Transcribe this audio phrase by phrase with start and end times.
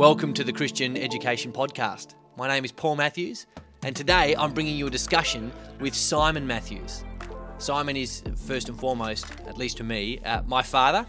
[0.00, 2.14] Welcome to the Christian Education Podcast.
[2.38, 3.46] My name is Paul Matthews,
[3.82, 7.04] and today I'm bringing you a discussion with Simon Matthews.
[7.58, 11.04] Simon is, first and foremost, at least to me, uh, my father.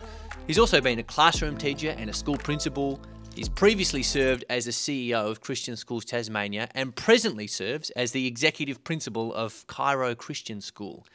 [0.45, 2.99] He's also been a classroom teacher and a school principal.
[3.33, 8.27] He's previously served as the CEO of Christian Schools Tasmania and presently serves as the
[8.27, 11.07] executive principal of Chairo Christian School.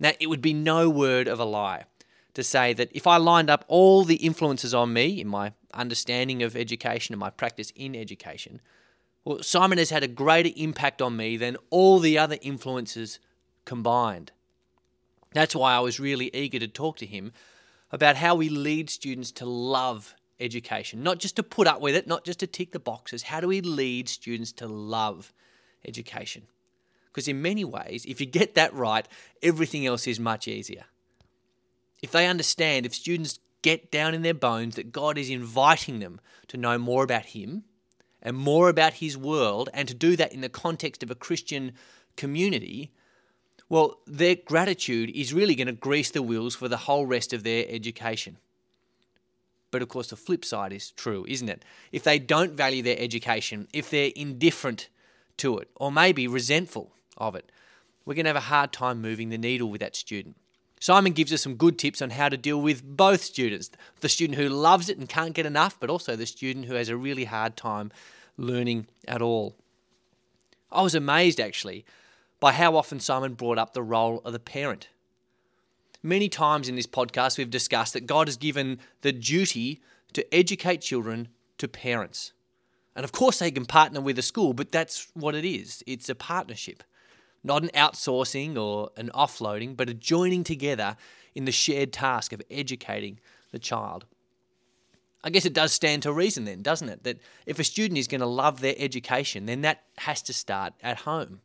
[0.00, 1.84] Now, it would be no word of a lie
[2.34, 6.42] to say that if I lined up all the influences on me in my understanding
[6.42, 8.60] of education and my practice in education,
[9.24, 13.18] well, Simon has had a greater impact on me than all the other influences
[13.64, 14.32] combined.
[15.32, 17.32] That's why I was really eager to talk to him
[17.90, 22.06] about how we lead students to love education, not just to put up with it,
[22.06, 23.24] not just to tick the boxes.
[23.24, 25.32] How do we lead students to love
[25.86, 26.42] education?
[27.06, 29.06] Because in many ways, if you get that right,
[29.42, 30.84] everything else is much easier
[32.02, 36.20] if they understand, if students get down in their bones that God is inviting them
[36.46, 37.64] to know more about Him
[38.22, 41.72] and more about His world, and to do that in the context of a Christian
[42.16, 42.92] community,
[43.68, 47.42] well, their gratitude is really going to grease the wheels for the whole rest of
[47.42, 48.36] their education.
[49.72, 51.64] But of course, the flip side is true, isn't it?
[51.90, 54.88] If they don't value their education, if they're indifferent
[55.38, 57.50] to it, or maybe resentful of it,
[58.04, 60.36] we're going to have a hard time moving the needle with that student.
[60.80, 64.38] Simon gives us some good tips on how to deal with both students the student
[64.38, 67.24] who loves it and can't get enough, but also the student who has a really
[67.24, 67.90] hard time
[68.36, 69.56] learning at all.
[70.70, 71.84] I was amazed actually
[72.40, 74.88] by how often Simon brought up the role of the parent.
[76.02, 79.80] Many times in this podcast, we've discussed that God has given the duty
[80.12, 81.28] to educate children
[81.58, 82.32] to parents.
[82.94, 86.08] And of course, they can partner with a school, but that's what it is it's
[86.08, 86.82] a partnership
[87.46, 90.96] not an outsourcing or an offloading, but a joining together
[91.34, 93.20] in the shared task of educating
[93.52, 94.04] the child.
[95.22, 97.02] I guess it does stand to reason then, doesn't it?
[97.04, 100.74] That if a student is going to love their education, then that has to start
[100.82, 101.40] at home.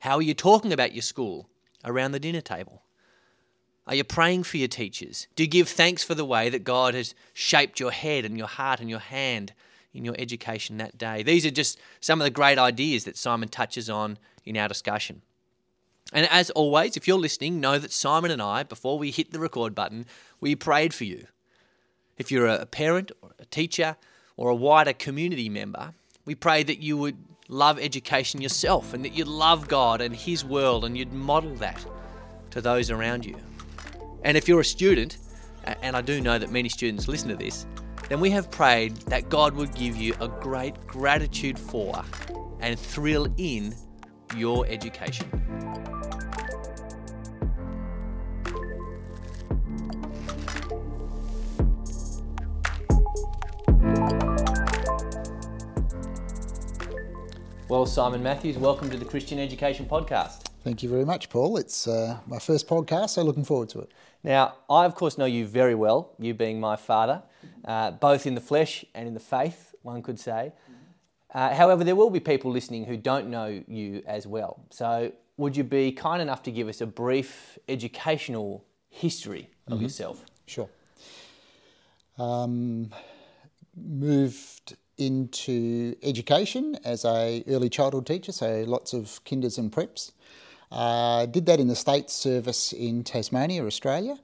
[0.00, 1.48] How are you talking about your school
[1.84, 2.82] around the dinner table?
[3.86, 5.28] Are you praying for your teachers?
[5.34, 8.46] Do you give thanks for the way that God has shaped your head and your
[8.46, 9.52] heart and your hand
[9.94, 11.22] in your education that day?
[11.22, 15.22] These are just some of the great ideas that Simon touches on in our discussion.
[16.12, 19.38] And as always, if you're listening, know that Simon and I, before we hit the
[19.38, 20.06] record button,
[20.40, 21.26] we prayed for you.
[22.18, 23.96] If you're a parent or a teacher
[24.36, 25.94] or a wider community member,
[26.24, 27.16] we pray that you would
[27.48, 31.84] love education yourself and that you'd love God and His world and you'd model that
[32.50, 33.36] to those around you.
[34.22, 35.18] And if you're a student,
[35.82, 37.66] and I do know that many students listen to this,
[38.08, 42.04] then we have prayed that God would give you a great gratitude for
[42.60, 43.74] and thrill in
[44.36, 45.30] your education.
[57.68, 60.42] Well, Simon Matthews, welcome to the Christian Education Podcast.
[60.62, 61.56] Thank you very much, Paul.
[61.56, 63.90] It's uh, my first podcast, so looking forward to it.
[64.22, 67.22] Now, I of course know you very well, you being my father,
[67.64, 70.52] uh, both in the flesh and in the faith, one could say.
[71.32, 74.60] Uh, however, there will be people listening who don't know you as well.
[74.70, 79.82] So, would you be kind enough to give us a brief educational history of mm-hmm.
[79.82, 80.24] yourself?
[80.46, 80.68] Sure.
[82.18, 82.90] Um,
[83.76, 90.12] moved into education as a early childhood teacher, so lots of kinders and preps.
[90.70, 94.16] Uh, did that in the state service in Tasmania, Australia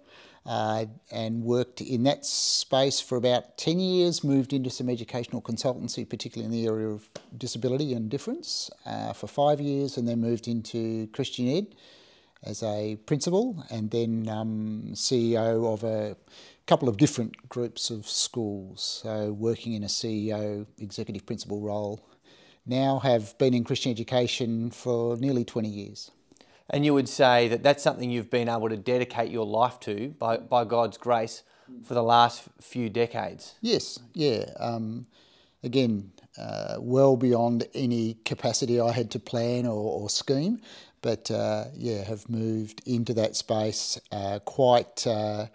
[0.47, 6.09] uh, and worked in that space for about 10 years, moved into some educational consultancy,
[6.09, 10.49] particularly in the area of disability and difference, uh, for five years, and then moved
[10.49, 11.67] into Christian Ed
[12.43, 16.17] as a principal and then um, CEO of a
[16.67, 19.01] couple of different groups of schools.
[19.03, 22.01] So, working in a CEO, executive principal role.
[22.67, 26.11] Now have been in Christian education for nearly 20 years.
[26.71, 30.15] And you would say that that's something you've been able to dedicate your life to
[30.19, 31.43] by, by God's grace
[31.85, 33.55] for the last few decades.
[33.61, 34.51] Yes, yeah.
[34.59, 35.07] Um,
[35.63, 40.61] again, uh, well beyond any capacity I had to plan or, or scheme,
[41.03, 45.47] but uh, yeah, have moved into that space uh, quite uh,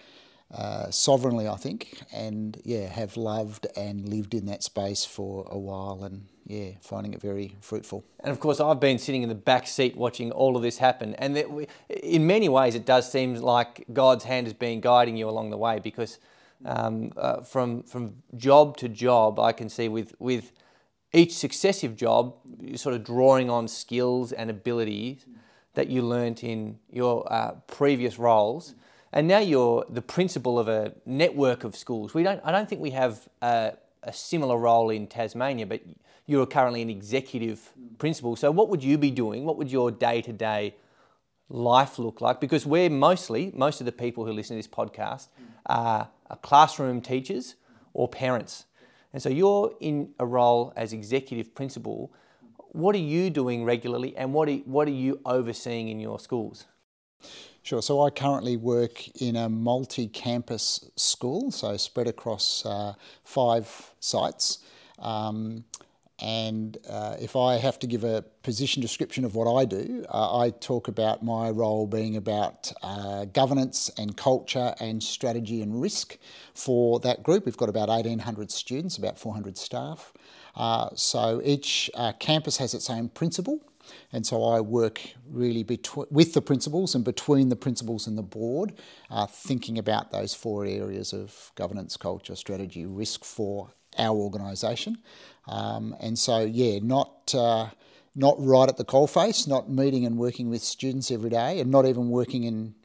[0.53, 5.57] uh, sovereignly, I think, and yeah, have loved and lived in that space for a
[5.57, 8.03] while and yeah, finding it very fruitful.
[8.19, 11.15] And of course, I've been sitting in the back seat watching all of this happen.
[11.15, 15.49] And in many ways, it does seem like God's hand has been guiding you along
[15.49, 16.19] the way because
[16.63, 20.51] um, uh, from, from job to job, I can see with, with
[21.13, 25.25] each successive job, you're sort of drawing on skills and abilities
[25.73, 28.75] that you learnt in your uh, previous roles.
[29.11, 32.13] And now you're the principal of a network of schools.
[32.13, 33.73] We don't, I don't think we have a
[34.11, 35.81] similar role in Tasmania, but
[36.25, 38.35] you're currently an executive principal.
[38.35, 39.45] So, what would you be doing?
[39.45, 40.75] What would your day to day
[41.49, 42.39] life look like?
[42.39, 45.27] Because we're mostly, most of the people who listen to this podcast
[45.67, 47.55] are, are classroom teachers
[47.93, 48.65] or parents.
[49.13, 52.11] And so, you're in a role as executive principal.
[52.71, 56.65] What are you doing regularly, and what are, what are you overseeing in your schools?
[57.65, 57.81] Sure.
[57.81, 62.93] So I currently work in a multi campus school, so spread across uh,
[63.23, 64.59] five sites.
[64.99, 65.63] Um,
[66.19, 70.37] and uh, if I have to give a position description of what I do, uh,
[70.37, 76.17] I talk about my role being about uh, governance and culture and strategy and risk
[76.53, 77.45] for that group.
[77.45, 80.13] We've got about 1,800 students, about 400 staff.
[80.55, 83.59] Uh, so each uh, campus has its own principal.
[84.11, 88.23] And so I work really between, with the principals and between the principals and the
[88.23, 88.73] board,
[89.11, 94.97] uh, thinking about those four areas of governance, culture, strategy, risk for our organisation.
[95.47, 97.69] Um, and so, yeah, not uh,
[98.15, 101.85] not right at the coalface, not meeting and working with students every day, and not
[101.85, 102.75] even working in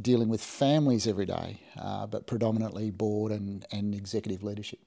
[0.00, 4.78] dealing with families every day, uh, but predominantly board and, and executive leadership.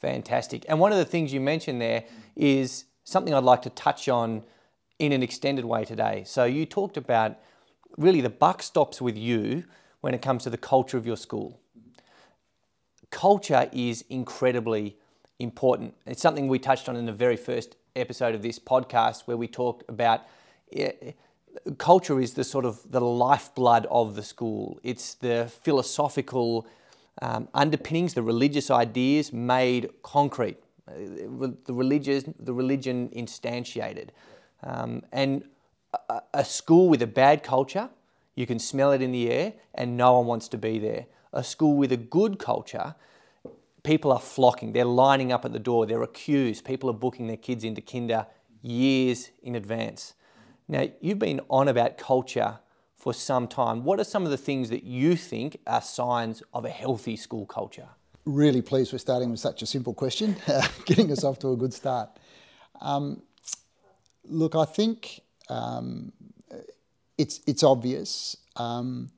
[0.00, 0.64] Fantastic.
[0.68, 2.04] And one of the things you mentioned there
[2.34, 4.42] is something I'd like to touch on
[4.98, 6.24] in an extended way today.
[6.26, 7.36] So you talked about
[7.98, 9.64] really the buck stops with you
[10.00, 11.60] when it comes to the culture of your school.
[13.10, 14.96] Culture is incredibly
[15.40, 15.94] important.
[16.06, 19.48] It's something we touched on in the very first episode of this podcast where we
[19.48, 20.22] talked about
[21.78, 24.78] culture is the sort of the lifeblood of the school.
[24.82, 26.66] It's the philosophical
[27.22, 30.58] um, underpinnings, the religious ideas made concrete,
[30.88, 30.92] uh,
[31.66, 34.10] the religious, the religion instantiated.
[34.62, 35.44] Um, and
[36.34, 37.88] a school with a bad culture,
[38.34, 41.06] you can smell it in the air and no one wants to be there.
[41.32, 42.94] A school with a good culture,
[43.82, 47.36] people are flocking, they're lining up at the door, they're accused, people are booking their
[47.36, 48.26] kids into kinder
[48.62, 50.14] years in advance.
[50.68, 52.58] Now, you've been on about culture
[52.94, 53.82] for some time.
[53.82, 57.46] What are some of the things that you think are signs of a healthy school
[57.46, 57.88] culture?
[58.26, 60.36] Really pleased we're starting with such a simple question,
[60.84, 62.10] getting us off to a good start.
[62.80, 63.22] Um,
[64.24, 66.12] Look, I think um,
[67.18, 69.10] it's it's obvious, um,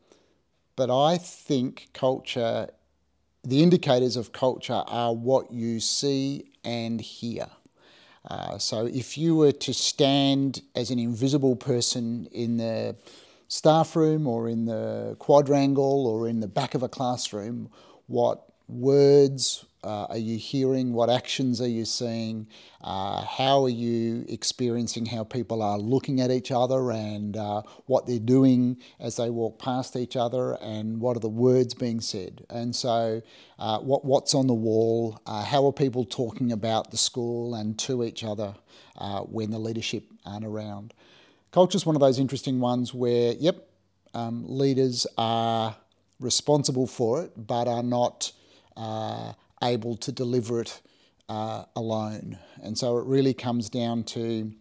[0.75, 2.71] but I think culture,
[3.45, 7.47] the indicators of culture are what you see and hear.
[8.29, 12.95] Uh, so if you were to stand as an invisible person in the
[13.49, 17.69] staff room or in the quadrangle or in the back of a classroom,
[18.07, 20.93] what words, uh, are you hearing?
[20.93, 22.47] What actions are you seeing?
[22.83, 28.07] Uh, how are you experiencing how people are looking at each other and uh, what
[28.07, 32.45] they're doing as they walk past each other and what are the words being said?
[32.49, 33.23] And so,
[33.59, 35.21] uh, what, what's on the wall?
[35.27, 38.55] Uh, how are people talking about the school and to each other
[38.99, 40.95] uh, when the leadership aren't around?
[41.51, 43.69] Culture is one of those interesting ones where, yep,
[44.15, 45.77] um, leaders are
[46.21, 48.33] responsible for it but are not.
[48.77, 49.33] Uh,
[49.63, 50.81] able to deliver it
[51.29, 52.39] uh, alone.
[52.63, 54.53] And so it really comes down to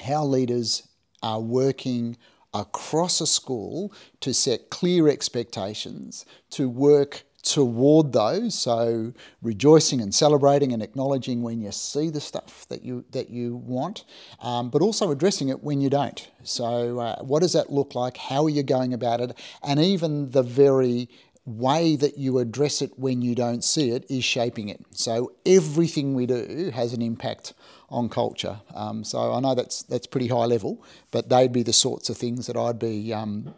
[0.00, 0.88] how leaders
[1.22, 2.16] are working
[2.54, 8.54] across a school to set clear expectations, to work toward those.
[8.54, 13.56] So rejoicing and celebrating and acknowledging when you see the stuff that you that you
[13.56, 14.04] want
[14.40, 16.28] um, but also addressing it when you don't.
[16.42, 18.16] So uh, what does that look like?
[18.16, 19.38] How are you going about it?
[19.62, 21.08] And even the very
[21.48, 24.84] way that you address it when you don't see it is shaping it.
[24.92, 27.54] So everything we do has an impact
[27.88, 28.60] on culture.
[28.74, 32.16] Um, so I know that's that's pretty high level, but they'd be the sorts of
[32.16, 33.54] things that I'd be um,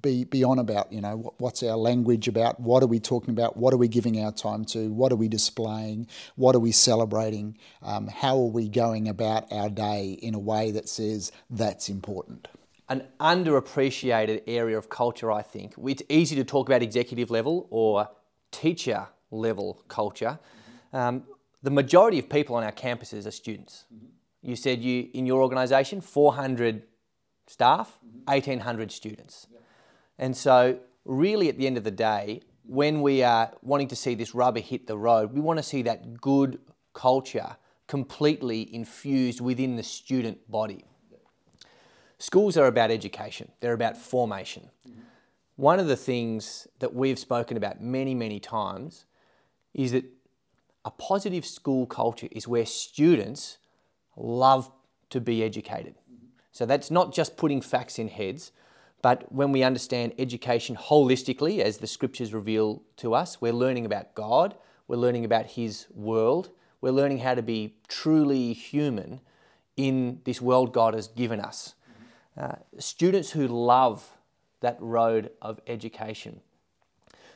[0.00, 0.92] be be on about.
[0.92, 2.60] You know, what, what's our language about?
[2.60, 3.56] What are we talking about?
[3.56, 4.90] What are we giving our time to?
[4.90, 6.06] What are we displaying?
[6.36, 7.58] What are we celebrating?
[7.82, 12.48] Um, how are we going about our day in a way that says that's important?
[12.88, 15.74] An underappreciated area of culture, I think.
[15.86, 18.08] It's easy to talk about executive level or
[18.50, 20.38] teacher level culture.
[20.92, 21.24] Um,
[21.62, 23.86] the majority of people on our campuses are students.
[23.92, 24.06] Mm-hmm.
[24.42, 26.82] You said you in your organisation 400
[27.46, 28.30] staff, mm-hmm.
[28.30, 29.46] 1800 students.
[29.50, 29.58] Yeah.
[30.18, 34.14] And so, really, at the end of the day, when we are wanting to see
[34.14, 36.58] this rubber hit the road, we want to see that good
[36.92, 40.84] culture completely infused within the student body.
[42.18, 44.70] Schools are about education, they're about formation.
[44.88, 45.00] Mm-hmm.
[45.56, 49.06] One of the things that we've spoken about many, many times
[49.72, 50.04] is that
[50.84, 53.58] a positive school culture is where students
[54.16, 54.70] love
[55.10, 55.94] to be educated.
[56.52, 58.52] So that's not just putting facts in heads,
[59.02, 64.14] but when we understand education holistically, as the scriptures reveal to us, we're learning about
[64.14, 64.54] God,
[64.86, 69.20] we're learning about His world, we're learning how to be truly human
[69.76, 71.74] in this world God has given us.
[72.36, 74.16] Uh, students who love
[74.60, 76.40] that road of education.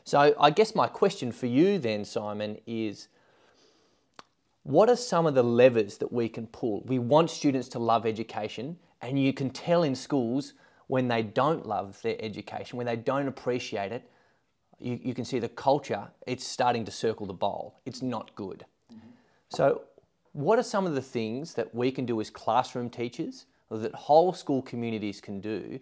[0.05, 3.09] So, I guess my question for you then, Simon, is
[4.63, 6.83] what are some of the levers that we can pull?
[6.87, 10.55] We want students to love education, and you can tell in schools
[10.89, 14.09] when they don't love their education, when they don't appreciate it,
[14.81, 17.81] you, you can see the culture, it's starting to circle the bowl.
[17.85, 18.65] It's not good.
[18.93, 19.09] Mm-hmm.
[19.51, 19.83] So,
[20.33, 24.33] what are some of the things that we can do as classroom teachers, that whole
[24.33, 25.81] school communities can do,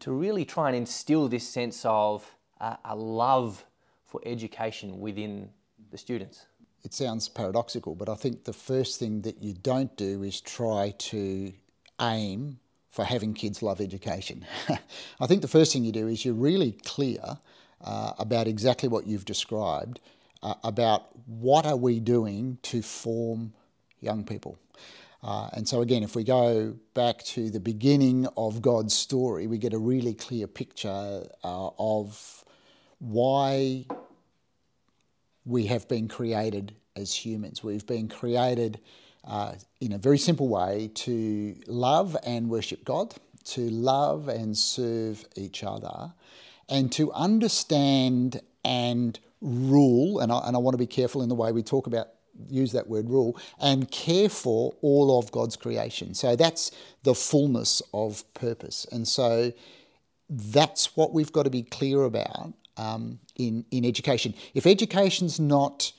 [0.00, 3.64] to really try and instill this sense of uh, a love
[4.04, 5.50] for education within
[5.90, 6.46] the students?
[6.84, 10.94] It sounds paradoxical, but I think the first thing that you don't do is try
[10.98, 11.52] to
[12.00, 12.58] aim
[12.90, 14.46] for having kids love education.
[15.20, 17.38] I think the first thing you do is you're really clear
[17.82, 20.00] uh, about exactly what you've described
[20.42, 23.52] uh, about what are we doing to form
[24.00, 24.58] young people.
[25.26, 29.58] Uh, and so, again, if we go back to the beginning of God's story, we
[29.58, 32.44] get a really clear picture uh, of
[32.98, 33.84] why
[35.44, 37.64] we have been created as humans.
[37.64, 38.78] We've been created
[39.24, 43.12] uh, in a very simple way to love and worship God,
[43.46, 46.12] to love and serve each other,
[46.68, 50.20] and to understand and rule.
[50.20, 52.10] And I, and I want to be careful in the way we talk about
[52.48, 56.14] use that word rule and care for all of God's creation.
[56.14, 56.70] So that's
[57.02, 58.86] the fullness of purpose.
[58.92, 59.52] And so
[60.28, 64.34] that's what we've got to be clear about um, in, in education.
[64.54, 65.92] If education's not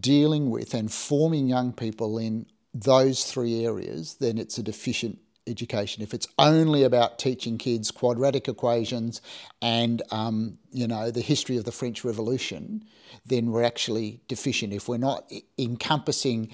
[0.00, 6.02] dealing with and forming young people in those three areas, then it's a deficient education.
[6.02, 9.20] If it's only about teaching kids quadratic equations
[9.60, 12.84] and um, you know the history of the French Revolution,
[13.26, 14.72] then we're actually deficient.
[14.72, 16.50] If we're not encompassing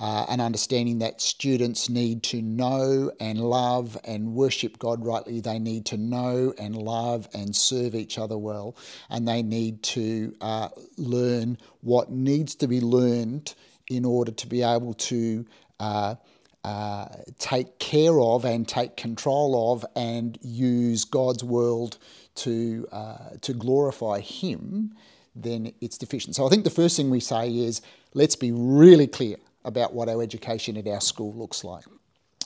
[0.00, 5.40] uh, an understanding that students need to know and love and worship God rightly.
[5.40, 8.76] They need to know and love and serve each other well,
[9.10, 13.54] and they need to uh, learn what needs to be learned
[13.88, 15.46] in order to be able to.
[15.78, 16.14] Uh,
[16.64, 21.98] uh, take care of and take control of and use God's world
[22.36, 24.94] to uh, to glorify Him,
[25.34, 26.36] then it's deficient.
[26.36, 27.80] So I think the first thing we say is
[28.14, 31.84] let's be really clear about what our education at our school looks like.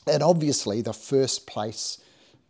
[0.07, 1.99] And obviously, the first place,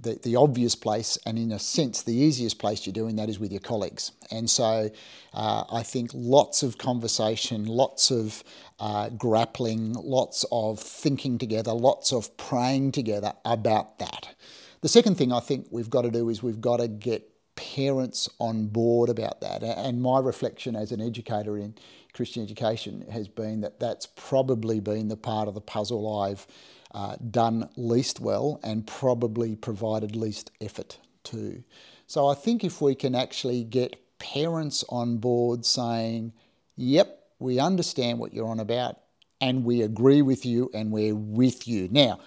[0.01, 3.39] the, the obvious place, and in a sense, the easiest place you're doing that is
[3.39, 4.13] with your colleagues.
[4.31, 4.91] And so
[5.33, 8.45] uh, I think lots of conversation, lots of
[8.81, 14.35] uh, grappling, lots of thinking together, lots of praying together about that.
[14.81, 18.29] The second thing I think we've got to do is we've got to get parents
[18.39, 19.63] on board about that.
[19.63, 21.75] And my reflection as an educator in
[22.13, 26.47] Christian education has been that that's probably been the part of the puzzle I've
[26.95, 31.63] uh, done least well and probably provided least effort to.
[32.07, 36.33] So I think if we can actually get parents on board saying,
[36.77, 39.01] yep, we understand what you're on about
[39.41, 41.89] and we agree with you and we're with you.
[41.91, 42.21] Now,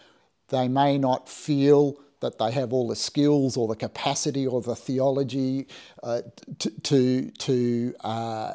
[0.49, 4.75] they may not feel that they have all the skills or the capacity or the
[4.75, 5.67] theology
[6.03, 6.21] uh,
[6.59, 8.51] to, to, to, uh,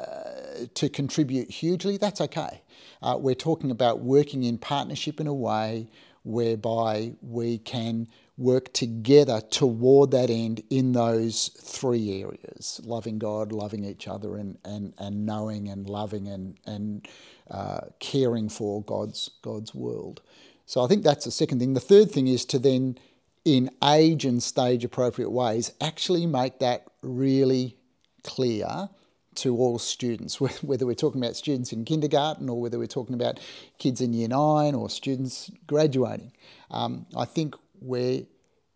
[0.74, 2.62] to contribute hugely, that's okay.
[3.02, 5.88] Uh, we're talking about working in partnership in a way
[6.24, 8.06] whereby we can
[8.38, 14.58] work together toward that end in those three areas loving God, loving each other, and,
[14.64, 17.06] and, and knowing and loving and, and
[17.50, 20.22] uh, caring for God's, God's world.
[20.66, 21.74] So I think that's the second thing.
[21.74, 22.98] The third thing is to then
[23.44, 27.76] in age and stage appropriate ways, actually make that really
[28.22, 28.88] clear
[29.34, 33.40] to all students, whether we're talking about students in kindergarten or whether we're talking about
[33.78, 36.32] kids in year nine or students graduating.
[36.70, 38.24] Um, I think we're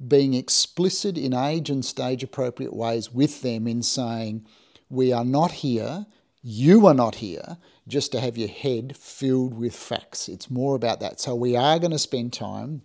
[0.06, 4.46] being explicit in age and stage appropriate ways with them in saying,
[4.88, 6.06] we are not here,
[6.42, 7.56] you are not here
[7.88, 10.28] just to have your head filled with facts.
[10.28, 11.20] It's more about that.
[11.20, 12.82] So we are going to spend time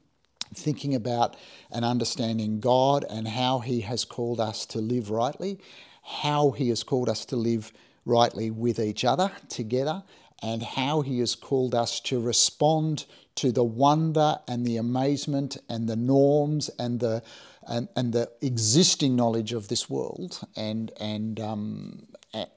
[0.53, 1.35] thinking about
[1.71, 5.59] and understanding God and how He has called us to live rightly,
[6.03, 7.71] how He has called us to live
[8.05, 10.03] rightly with each other together,
[10.41, 13.05] and how He has called us to respond
[13.35, 17.23] to the wonder and the amazement and the norms and the
[17.67, 22.07] and, and the existing knowledge of this world and and um,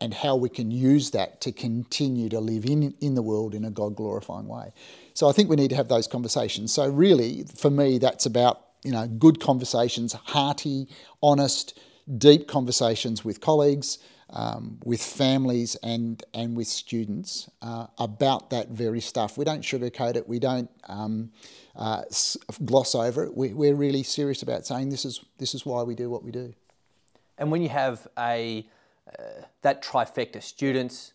[0.01, 3.65] and how we can use that to continue to live in, in the world in
[3.65, 4.73] a God glorifying way.
[5.15, 6.73] So I think we need to have those conversations.
[6.73, 10.89] So really, for me, that's about you know good conversations, hearty,
[11.23, 11.79] honest,
[12.19, 13.99] deep conversations with colleagues,
[14.31, 19.39] um, with families and, and with students uh, about that very stuff.
[19.39, 21.31] We don't sugarcoat it, we don't um,
[21.77, 22.03] uh,
[22.65, 23.37] gloss over it.
[23.37, 26.31] We, we're really serious about saying this is, this is why we do what we
[26.31, 26.53] do.
[27.39, 28.67] And when you have a,
[29.19, 29.23] uh,
[29.63, 31.13] that trifecta students,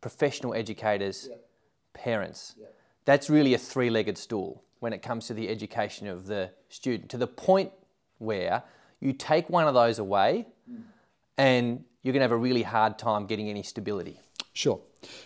[0.00, 1.28] professional educators,
[1.92, 2.54] parents
[3.06, 7.08] that's really a three legged stool when it comes to the education of the student,
[7.10, 7.72] to the point
[8.18, 8.62] where
[9.00, 10.46] you take one of those away
[11.38, 14.20] and you're going to have a really hard time getting any stability.
[14.52, 14.80] Sure,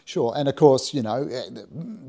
[0.05, 0.33] sure.
[0.37, 1.63] And of course, you know, eh,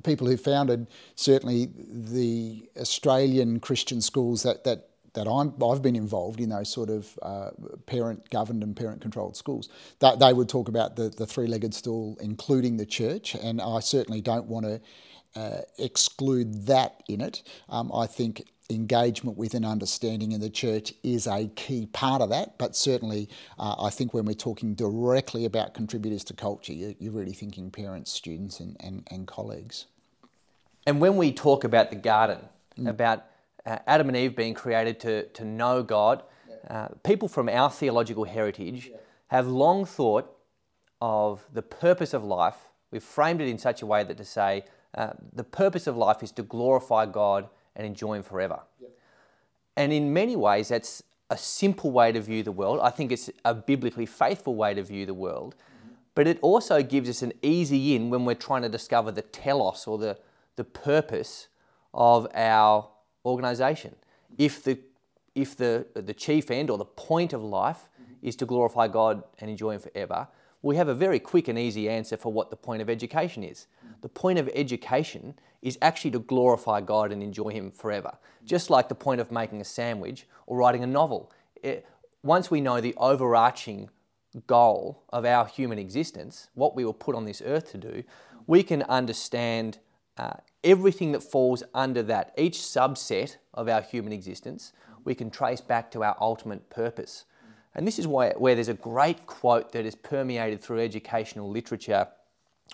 [0.03, 6.39] people who founded certainly the Australian Christian schools that, that that I'm, I've been involved
[6.39, 7.49] in those sort of uh,
[7.85, 9.67] parent governed and parent controlled schools,
[9.99, 13.35] that they would talk about the, the three legged stool, including the church.
[13.35, 14.79] And I certainly don't want to
[15.35, 17.43] uh, exclude that in it.
[17.69, 22.29] Um, I think engagement with and understanding in the church is a key part of
[22.29, 26.93] that, but certainly uh, I think when we're talking directly about contributors to culture, you're,
[26.99, 29.85] you're really thinking parents, students, and, and, and, colleagues.
[30.87, 32.39] And when we talk about the garden,
[32.79, 32.87] mm.
[32.87, 33.25] about
[33.65, 36.23] uh, Adam and Eve being created to, to know God,
[36.69, 38.97] uh, people from our theological heritage yeah.
[39.27, 40.31] have long thought
[41.01, 42.55] of the purpose of life.
[42.91, 46.21] We've framed it in such a way that to say, uh, the purpose of life
[46.23, 48.59] is to glorify God and enjoy Him forever.
[48.81, 48.91] Yep.
[49.77, 52.79] And in many ways, that's a simple way to view the world.
[52.81, 55.55] I think it's a biblically faithful way to view the world.
[55.55, 55.93] Mm-hmm.
[56.13, 59.87] But it also gives us an easy in when we're trying to discover the telos
[59.87, 60.17] or the,
[60.57, 61.47] the purpose
[61.93, 62.89] of our
[63.25, 63.95] organization.
[64.37, 64.79] If the
[65.33, 68.27] if the, the chief end or the point of life mm-hmm.
[68.27, 70.27] is to glorify God and enjoy Him forever,
[70.61, 73.67] we have a very quick and easy answer for what the point of education is.
[74.01, 78.89] The point of education is actually to glorify God and enjoy Him forever, just like
[78.89, 81.31] the point of making a sandwich or writing a novel.
[81.61, 81.85] It,
[82.23, 83.89] once we know the overarching
[84.47, 88.03] goal of our human existence, what we were put on this earth to do,
[88.47, 89.79] we can understand
[90.17, 95.61] uh, everything that falls under that, each subset of our human existence, we can trace
[95.61, 97.25] back to our ultimate purpose.
[97.75, 102.07] And this is why, where there's a great quote that has permeated through educational literature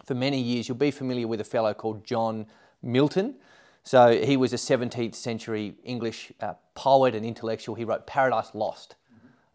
[0.06, 0.68] for many years.
[0.68, 2.48] You'll be familiar with a fellow called John
[2.82, 3.36] Milton.
[3.84, 7.76] So he was a 17th century English uh, poet and intellectual.
[7.76, 8.96] He wrote Paradise Lost,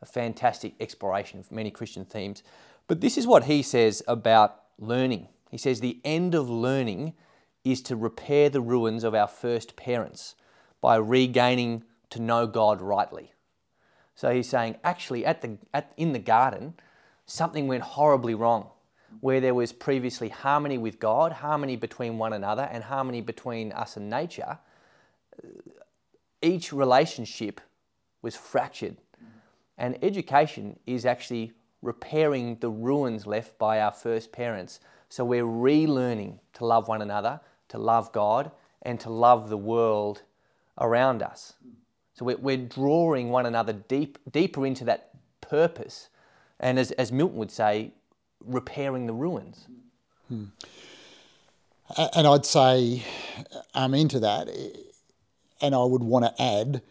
[0.01, 2.43] a fantastic exploration of many Christian themes.
[2.87, 5.29] But this is what he says about learning.
[5.51, 7.15] He says, The end of learning
[7.65, 10.35] is to repair the ruins of our first parents
[10.81, 13.32] by regaining to know God rightly.
[14.23, 16.75] So he's saying, actually, at the, at, in the garden,
[17.27, 18.71] something went horribly wrong,
[19.21, 23.97] where there was previously harmony with God, harmony between one another, and harmony between us
[23.97, 24.61] and nature.
[26.41, 27.61] Each relationship
[28.23, 28.97] was fractured.
[29.77, 31.51] And education is actually
[31.83, 34.79] repairing the ruins left by our first parents.
[35.09, 40.23] So we're relearning to love one another, to love God, and to love the world
[40.79, 41.55] around us.
[42.15, 46.09] So we're, we're drawing one another deep, deeper into that purpose.
[46.61, 47.93] And as, as Milton would say,
[48.45, 49.67] repairing the ruins.
[50.29, 50.45] Hmm.
[52.15, 53.03] And I'd say
[53.75, 54.49] I'm into that.
[55.61, 56.83] And I would want to add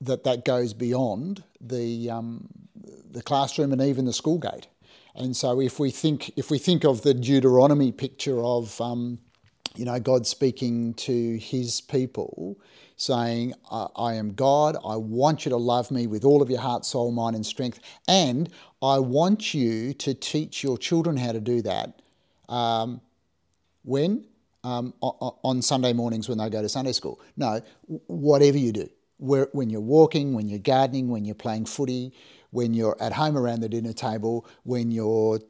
[0.00, 2.48] that that goes beyond the, um,
[3.10, 4.68] the classroom and even the school gate.
[5.14, 9.18] And so if we think, if we think of the Deuteronomy picture of um,
[9.78, 12.58] you know, God speaking to his people,
[12.96, 16.84] saying, I am God, I want you to love me with all of your heart,
[16.84, 18.50] soul, mind, and strength, and
[18.82, 22.02] I want you to teach your children how to do that.
[22.48, 23.00] Um,
[23.84, 24.24] when?
[24.64, 27.20] Um, on Sunday mornings when they go to Sunday school.
[27.36, 27.62] No,
[28.08, 28.88] whatever you do,
[29.18, 32.12] when you're walking, when you're gardening, when you're playing footy,
[32.50, 35.40] when you're at home around the dinner table, when your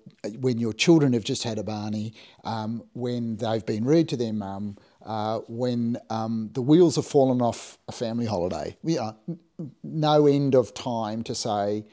[0.40, 4.32] when your children have just had a barney, um, when they've been rude to their
[4.32, 8.76] mum, uh, when um, the wheels have fallen off a family holiday.
[8.82, 9.16] We are
[9.82, 11.84] no end of time to say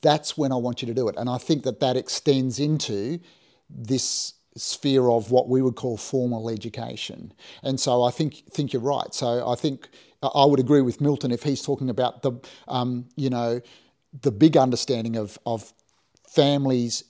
[0.00, 3.20] that's when I want you to do it, and I think that that extends into
[3.68, 7.32] this sphere of what we would call formal education.
[7.62, 9.12] And so I think think you're right.
[9.14, 9.88] So I think
[10.22, 12.32] I would agree with Milton if he's talking about the
[12.68, 13.60] um, you know
[14.20, 15.72] the big understanding of, of
[16.28, 17.04] families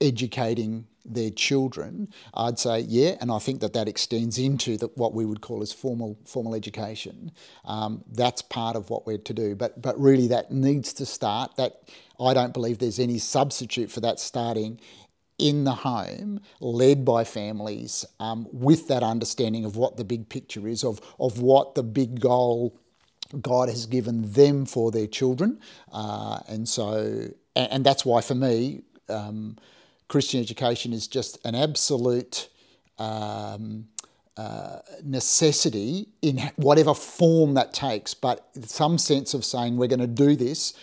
[0.00, 5.12] educating their children, I'd say yeah, and I think that that extends into the, what
[5.12, 7.30] we would call as formal formal education.
[7.64, 11.56] Um, that's part of what we're to do, but but really that needs to start.
[11.56, 11.82] That
[12.18, 14.80] I don't believe there's any substitute for that starting
[15.38, 20.66] in the home, led by families, um, with that understanding of what the big picture
[20.66, 22.78] is, of of what the big goal
[23.40, 25.60] God has given them for their children.
[25.92, 29.56] Uh, and so, and, and, that's why for me, um,
[30.08, 32.48] Christian education is just an absolute
[32.98, 33.86] um,
[34.36, 40.06] uh, necessity in whatever form that takes, but some sense of saying we're going to
[40.06, 40.74] do this,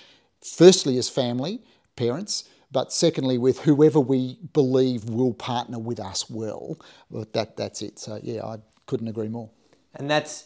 [0.41, 1.59] firstly as family,
[1.95, 6.77] parents, but secondly with whoever we believe will partner with us well.
[7.09, 7.99] But that, that's it.
[7.99, 9.49] So, yeah, I couldn't agree more.
[9.95, 10.45] And that's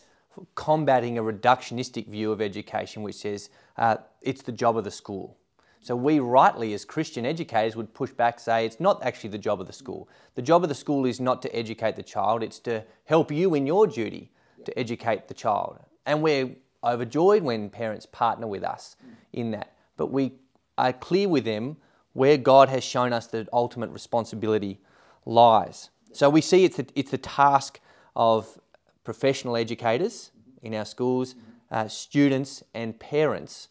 [0.56, 5.38] combating a reductionistic view of education, which says uh, it's the job of the school.
[5.82, 9.62] So we rightly, as Christian educators, would push back, say it's not actually the job
[9.62, 10.10] of the school.
[10.34, 13.54] The job of the school is not to educate the child; it's to help you
[13.54, 14.32] in your duty
[14.65, 15.80] to educate the child.
[16.08, 18.95] And we're overjoyed when parents partner with us
[19.32, 19.76] in that.
[19.95, 20.34] But we
[20.78, 21.78] are clear with them
[22.13, 24.80] where God has shown us the ultimate responsibility
[25.26, 25.89] lies.
[26.13, 27.80] So we see it's the, it's the task
[28.15, 28.60] of
[29.05, 31.35] professional educators in our schools,
[31.71, 33.69] uh, students, and parents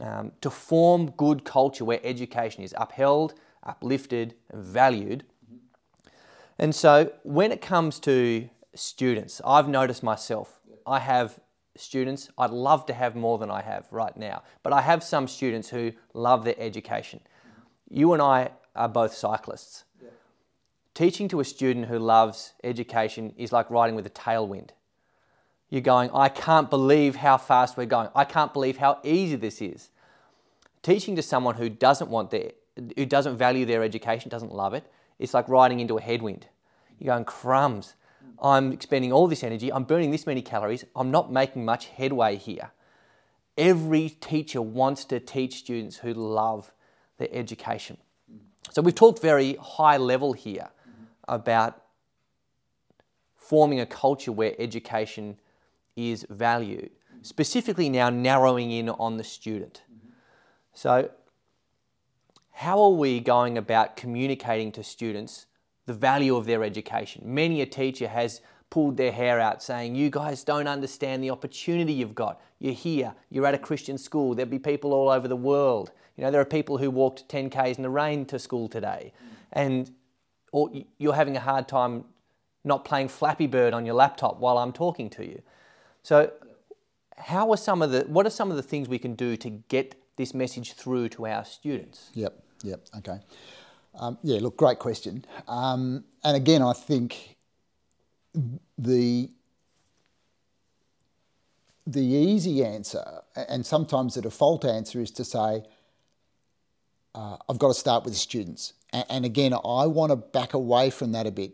[0.00, 5.24] um, to form good culture where education is upheld, uplifted, and valued.
[6.58, 11.38] And so when it comes to students, I've noticed myself, I have
[11.76, 15.26] students, I'd love to have more than I have right now, but I have some
[15.28, 17.20] students who love their education.
[17.88, 19.84] You and I are both cyclists.
[20.94, 24.70] Teaching to a student who loves education is like riding with a tailwind.
[25.68, 28.10] You're going, I can't believe how fast we're going.
[28.14, 29.90] I can't believe how easy this is.
[30.82, 32.52] Teaching to someone who doesn't want their,
[32.96, 34.84] who doesn't value their education, doesn't love it,
[35.18, 36.46] it's like riding into a headwind.
[37.00, 37.94] You're going, crumbs.
[38.40, 39.72] I'm expending all this energy.
[39.72, 40.84] I'm burning this many calories.
[40.94, 42.70] I'm not making much headway here.
[43.58, 46.72] Every teacher wants to teach students who love
[47.18, 47.96] their education.
[48.70, 50.68] So we've talked very high level here
[51.28, 51.82] about
[53.34, 55.38] forming a culture where education
[55.96, 56.90] is valued,
[57.22, 59.82] specifically now narrowing in on the student.
[60.72, 61.10] So,
[62.52, 65.46] how are we going about communicating to students
[65.86, 67.22] the value of their education?
[67.26, 71.92] Many a teacher has pulled their hair out saying, You guys don't understand the opportunity
[71.92, 72.40] you've got.
[72.58, 75.92] You're here, you're at a Christian school, there'll be people all over the world.
[76.16, 79.12] You know, there are people who walked 10Ks in the rain to school today.
[79.52, 79.92] And
[80.54, 82.04] or you're having a hard time
[82.62, 85.42] not playing Flappy Bird on your laptop while I'm talking to you.
[86.04, 86.30] So,
[87.18, 89.50] how are some of the what are some of the things we can do to
[89.50, 92.10] get this message through to our students?
[92.14, 93.18] Yep, yep, okay.
[93.98, 95.24] Um, yeah, look, great question.
[95.48, 97.36] Um, and again, I think
[98.78, 99.30] the
[101.84, 105.64] the easy answer, and sometimes the default answer, is to say,
[107.14, 108.72] uh, I've got to start with the students.
[108.92, 111.52] And again, I want to back away from that a bit.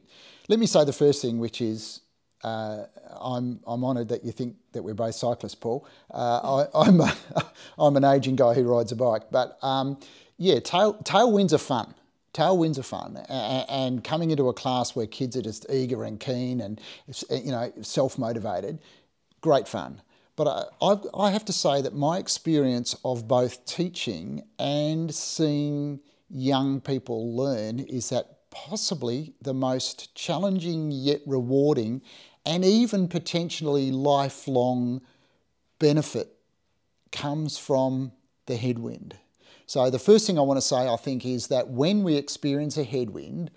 [0.49, 2.01] Let me say the first thing, which is
[2.43, 2.85] uh,
[3.21, 5.87] I'm, I'm honoured that you think that we're both cyclists, Paul.
[6.13, 7.17] Uh, I, am a,
[7.79, 9.25] I'm an aging guy who rides a bike.
[9.31, 9.99] But um,
[10.39, 11.95] yeah, tail, tailwinds are fun.
[12.33, 13.17] Tailwinds are fun.
[13.29, 16.81] And coming into a class where kids are just eager and keen and
[17.31, 18.79] you know self motivated,
[19.41, 20.01] great fun.
[20.41, 26.01] But I, I have to say that my experience of both teaching and seeing
[26.31, 32.01] young people learn is that possibly the most challenging yet rewarding
[32.47, 35.03] and even potentially lifelong
[35.79, 36.33] benefit
[37.13, 38.11] comes from
[38.47, 39.17] the headwind.
[39.67, 42.79] So, the first thing I want to say, I think, is that when we experience
[42.79, 43.51] a headwind,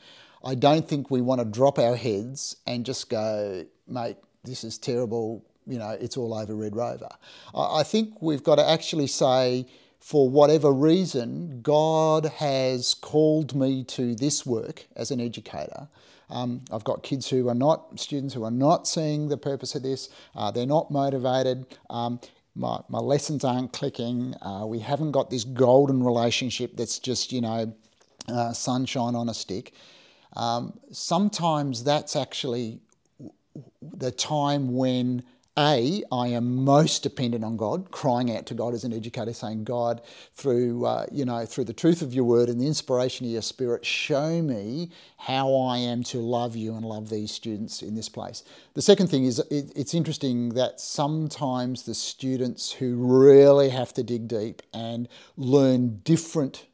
[0.43, 4.77] I don't think we want to drop our heads and just go, mate, this is
[4.77, 7.09] terrible, you know, it's all over Red Rover.
[7.55, 9.65] I think we've got to actually say,
[9.99, 15.87] for whatever reason, God has called me to this work as an educator.
[16.29, 19.83] Um, I've got kids who are not, students who are not seeing the purpose of
[19.83, 21.77] this, uh, they're not motivated.
[21.89, 22.19] Um,
[22.55, 24.35] my, my lessons aren't clicking.
[24.41, 27.73] Uh, we haven't got this golden relationship that's just, you know,
[28.27, 29.73] uh, sunshine on a stick.
[30.35, 32.79] Um, sometimes that's actually
[33.81, 35.23] the time when
[35.57, 39.65] a, I am most dependent on God, crying out to God as an educator, saying,
[39.65, 40.01] God,
[40.33, 43.43] through, uh, you know, through the truth of your word and the inspiration of your
[43.43, 48.09] spirit, show me how I am to love you and love these students in this
[48.09, 48.43] place.
[48.73, 54.03] The second thing is it, it's interesting that sometimes the students who really have to
[54.03, 56.65] dig deep and learn different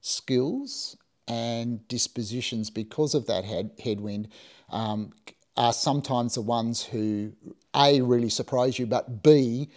[0.00, 4.28] skills and dispositions because of that head, headwind
[4.70, 5.12] um,
[5.58, 7.32] are sometimes the ones who
[7.74, 9.68] a, really surprise you, but B,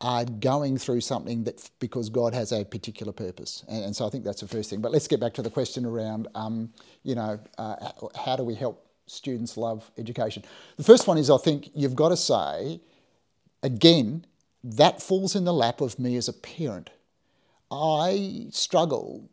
[0.00, 3.64] are going through something that because God has a particular purpose.
[3.68, 4.80] And, and, so I think that's the first thing.
[4.80, 6.72] But let's get back to the question around, um,
[7.02, 7.76] you know, uh,
[8.16, 10.42] how do we help students love education?
[10.78, 12.80] The first one is I think you've got to say,
[13.62, 14.24] again,
[14.64, 16.88] that falls in the lap of me as a parent.
[17.70, 19.28] I struggle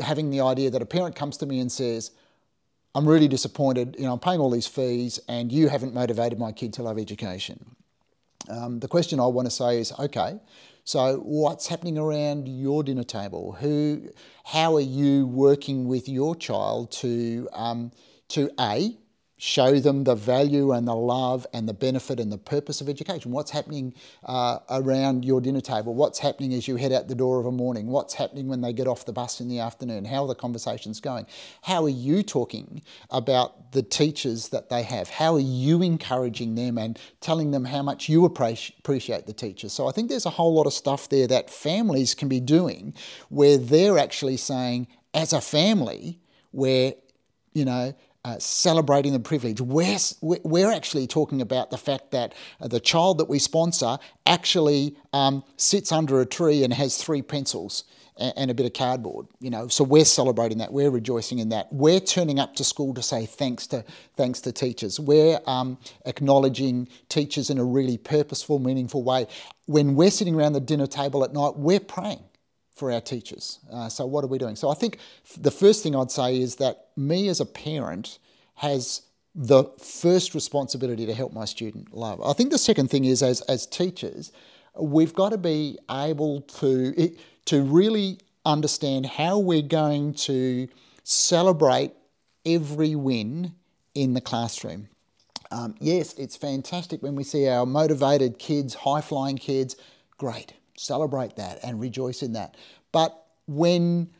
[0.00, 2.12] having the idea that a parent comes to me and says,
[2.94, 6.52] I'm really disappointed, you know, I'm paying all these fees and you haven't motivated my
[6.52, 7.76] kid to love education.
[8.48, 10.40] Um, the question I want to say is, okay,
[10.84, 13.52] so what's happening around your dinner table?
[13.60, 14.08] Who,
[14.44, 17.92] how are you working with your child to, um,
[18.28, 18.96] to A,
[19.38, 23.30] show them the value and the love and the benefit and the purpose of education.
[23.30, 25.94] What's happening uh, around your dinner table?
[25.94, 27.86] What's happening as you head out the door of a morning?
[27.86, 30.04] What's happening when they get off the bus in the afternoon?
[30.04, 31.26] How are the conversations going?
[31.62, 35.08] How are you talking about the teachers that they have?
[35.08, 39.72] How are you encouraging them and telling them how much you appreciate the teachers?
[39.72, 42.92] So I think there's a whole lot of stuff there that families can be doing
[43.28, 46.18] where they're actually saying, as a family,
[46.50, 46.94] where
[47.54, 47.92] you know,
[48.24, 49.60] uh, celebrating the privilege.
[49.60, 54.96] We're, we're actually talking about the fact that uh, the child that we sponsor actually
[55.12, 57.84] um, sits under a tree and has three pencils
[58.18, 59.26] and, and a bit of cardboard.
[59.40, 60.72] You know, so we're celebrating that.
[60.72, 61.72] We're rejoicing in that.
[61.72, 63.84] We're turning up to school to say thanks to
[64.16, 64.98] thanks to teachers.
[64.98, 69.26] We're um, acknowledging teachers in a really purposeful, meaningful way.
[69.66, 72.24] When we're sitting around the dinner table at night, we're praying
[72.78, 73.58] for our teachers.
[73.72, 74.56] Uh, so, what are we doing?
[74.56, 74.98] So, I think
[75.36, 78.18] the first thing I'd say is that me as a parent
[78.54, 79.02] has
[79.34, 82.20] the first responsibility to help my student love.
[82.22, 84.32] I think the second thing is, as, as teachers,
[84.78, 87.14] we've got to be able to,
[87.46, 90.68] to really understand how we're going to
[91.04, 91.92] celebrate
[92.44, 93.54] every win
[93.94, 94.88] in the classroom.
[95.50, 99.76] Um, yes, it's fantastic when we see our motivated kids, high flying kids.
[100.18, 102.54] Great celebrate that and rejoice in that.
[102.92, 104.10] But when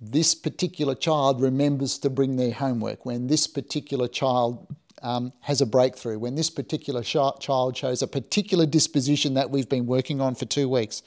[0.00, 4.66] this particular child remembers to bring their homework, when this particular child
[5.02, 9.68] um, has a breakthrough, when this particular sh- child shows a particular disposition that we've
[9.68, 11.02] been working on for two weeks,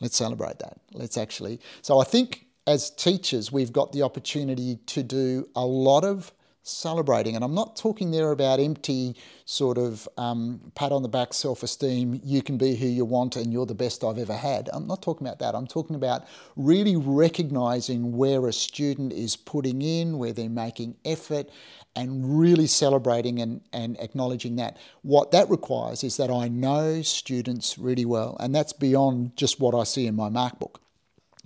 [0.00, 0.78] let's celebrate that.
[0.92, 1.60] Let's actually.
[1.82, 6.32] So I think as teachers, we've got the opportunity to do a lot of
[6.64, 7.36] celebrating.
[7.36, 11.62] And I'm not talking there about empty sort of um, pat on the back self
[11.62, 14.70] esteem, you can be who you want and you're the best I've ever had.
[14.72, 15.54] I'm not talking about that.
[15.54, 21.50] I'm talking about really recognizing where a student is putting in, where they're making effort,
[21.94, 24.78] and really celebrating and, and acknowledging that.
[25.02, 29.74] What that requires is that I know students really well, and that's beyond just what
[29.74, 30.80] I see in my mark book.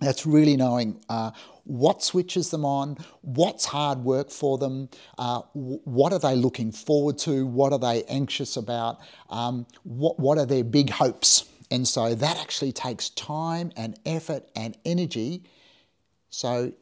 [0.01, 1.33] That's really knowing uh,
[1.69, 7.19] what switches them on, what's hard work for them, uh, what are they looking forward
[7.19, 11.45] to, what are they anxious about, um, what, what are their big hopes.
[11.71, 15.45] And so that actually takes time and effort and energy.
[16.31, 16.73] So,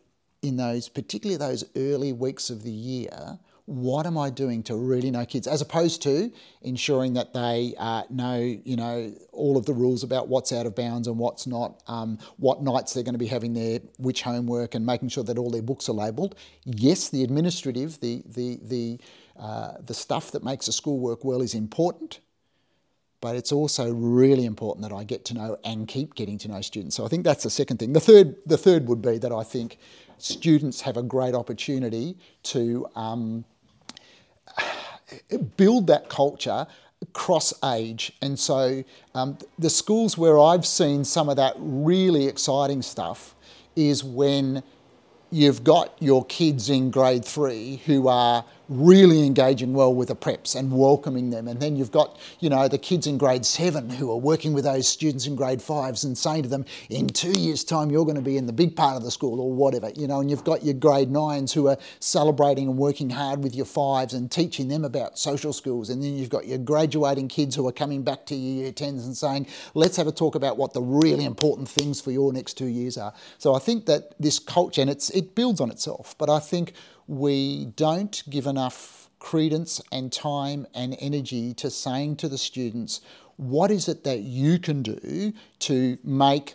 [0.42, 5.10] in those, particularly those early weeks of the year, what am I doing to really
[5.10, 9.74] know kids, as opposed to ensuring that they uh, know, you know, all of the
[9.74, 13.18] rules about what's out of bounds and what's not, um, what nights they're going to
[13.18, 16.36] be having their which homework, and making sure that all their books are labelled.
[16.64, 19.00] Yes, the administrative, the the the
[19.36, 22.20] uh, the stuff that makes a school work well is important,
[23.20, 26.60] but it's also really important that I get to know and keep getting to know
[26.60, 26.94] students.
[26.94, 27.92] So I think that's the second thing.
[27.92, 29.78] The third, the third would be that I think
[30.18, 33.44] students have a great opportunity to um,
[35.56, 36.66] build that culture
[37.12, 38.12] cross age.
[38.22, 38.82] And so
[39.14, 43.34] um, the schools where I've seen some of that really exciting stuff
[43.74, 44.62] is when
[45.30, 50.56] you've got your kids in grade three who are really engaging well with the preps
[50.56, 51.46] and welcoming them.
[51.46, 54.64] And then you've got, you know, the kids in grade seven who are working with
[54.64, 58.16] those students in grade fives and saying to them, in two years' time, you're going
[58.16, 60.44] to be in the big part of the school or whatever, you know, and you've
[60.44, 64.68] got your grade nines who are celebrating and working hard with your fives and teaching
[64.68, 65.90] them about social skills.
[65.90, 69.06] And then you've got your graduating kids who are coming back to your year tens
[69.06, 72.54] and saying, let's have a talk about what the really important things for your next
[72.54, 73.12] two years are.
[73.38, 76.72] So I think that this culture, and it's, it builds on itself, but I think
[77.06, 83.00] we don't give enough credence and time and energy to saying to the students,
[83.36, 86.54] what is it that you can do to make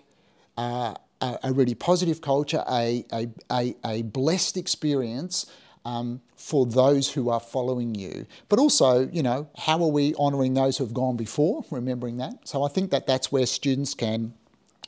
[0.58, 5.46] uh, a, really positive culture, a, a, a, a blessed experience
[5.86, 8.26] um, for those who are following you.
[8.50, 12.48] But also, you know, how are we honouring those who have gone before, remembering that?
[12.48, 14.34] So I think that that's where students can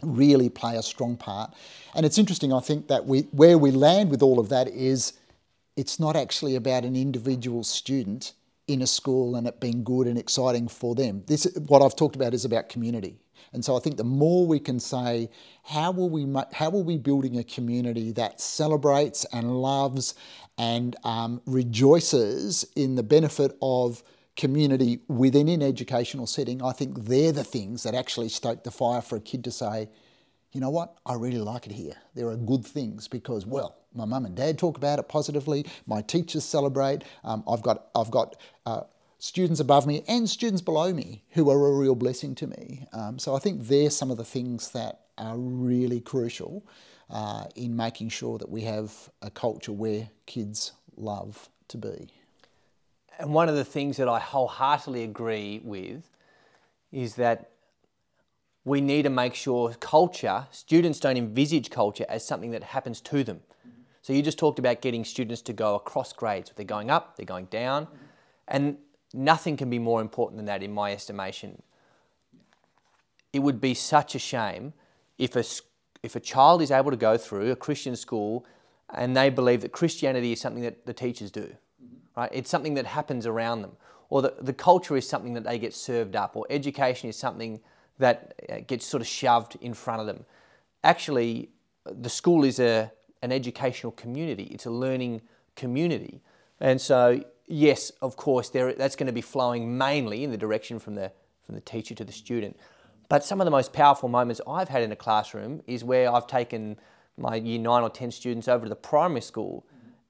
[0.01, 1.53] really play a strong part.
[1.95, 5.13] And it's interesting, I think, that we, where we land with all of that is
[5.75, 8.33] it's not actually about an individual student
[8.67, 11.23] in a school and it being good and exciting for them.
[11.27, 13.19] This, what I've talked about is about community.
[13.51, 15.29] And so I think the more we can say,
[15.63, 20.15] how will we, how are we building a community that celebrates and loves
[20.57, 24.03] and um, rejoices in the benefit of
[24.35, 29.01] community within an educational setting, I think they're the things that actually stoke the fire
[29.01, 29.89] for a kid to say,
[30.51, 31.95] you know what, I really like it here.
[32.15, 35.65] There are good things because, well, my mum and dad talk about it positively.
[35.85, 37.03] My teachers celebrate.
[37.23, 38.81] Um, I've got I've got uh,
[39.19, 42.85] students above me and students below me who are a real blessing to me.
[42.91, 46.65] Um, so I think they're some of the things that are really crucial
[47.09, 52.09] uh, in making sure that we have a culture where kids love to be.
[53.19, 56.09] And one of the things that I wholeheartedly agree with
[56.91, 57.51] is that
[58.65, 63.23] we need to make sure culture, students don't envisage culture as something that happens to
[63.23, 63.41] them.
[64.03, 66.51] So you just talked about getting students to go across grades.
[66.55, 67.87] They're going up, they're going down,
[68.49, 68.77] and
[69.13, 71.61] nothing can be more important than that in my estimation.
[73.31, 74.73] It would be such a shame
[75.17, 75.45] if a,
[76.03, 78.45] if a child is able to go through a Christian school
[78.93, 81.55] and they believe that Christianity is something that the teachers do,
[82.17, 82.29] right?
[82.33, 83.71] It's something that happens around them,
[84.09, 87.61] or the, the culture is something that they get served up, or education is something
[87.99, 90.25] that uh, gets sort of shoved in front of them.
[90.83, 91.49] Actually,
[91.85, 92.91] the school is a,
[93.23, 95.21] an educational community, it's a learning
[95.55, 96.21] community.
[96.59, 100.77] And so, yes, of course, there, that's going to be flowing mainly in the direction
[100.77, 102.57] from the, from the teacher to the student.
[103.09, 106.27] But some of the most powerful moments I've had in a classroom is where I've
[106.27, 106.77] taken
[107.17, 109.65] my year nine or 10 students over to the primary school,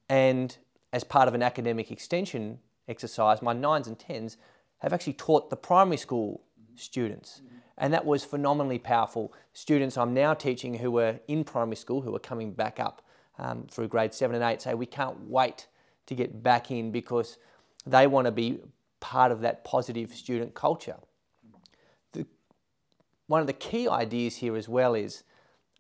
[0.10, 0.58] and
[0.92, 4.38] as part of an academic extension exercise, my nines and tens
[4.80, 6.42] have actually taught the primary school
[6.76, 7.42] students.
[7.78, 9.34] And that was phenomenally powerful.
[9.54, 13.02] Students I'm now teaching who were in primary school, who are coming back up
[13.40, 15.68] um, through grade seven and eight, say, We can't wait
[16.06, 17.38] to get back in because
[17.86, 18.60] they want to be
[19.00, 20.98] part of that positive student culture.
[22.14, 22.26] The,
[23.28, 25.24] one of the key ideas here as well is,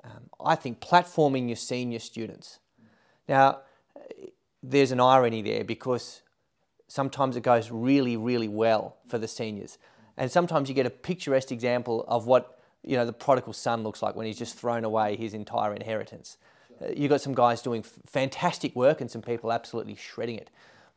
[0.04, 2.60] um, I think, platforming your senior students.
[3.28, 3.60] Now,
[4.62, 6.22] there's an irony there because
[6.88, 9.78] sometimes it goes really, really well for the seniors.
[10.18, 14.02] And sometimes you get a picturesque example of what you know the prodigal son looks
[14.02, 16.38] like when he's just thrown away his entire inheritance.
[16.82, 20.50] Uh, you've got some guys doing fantastic work and some people absolutely shredding it.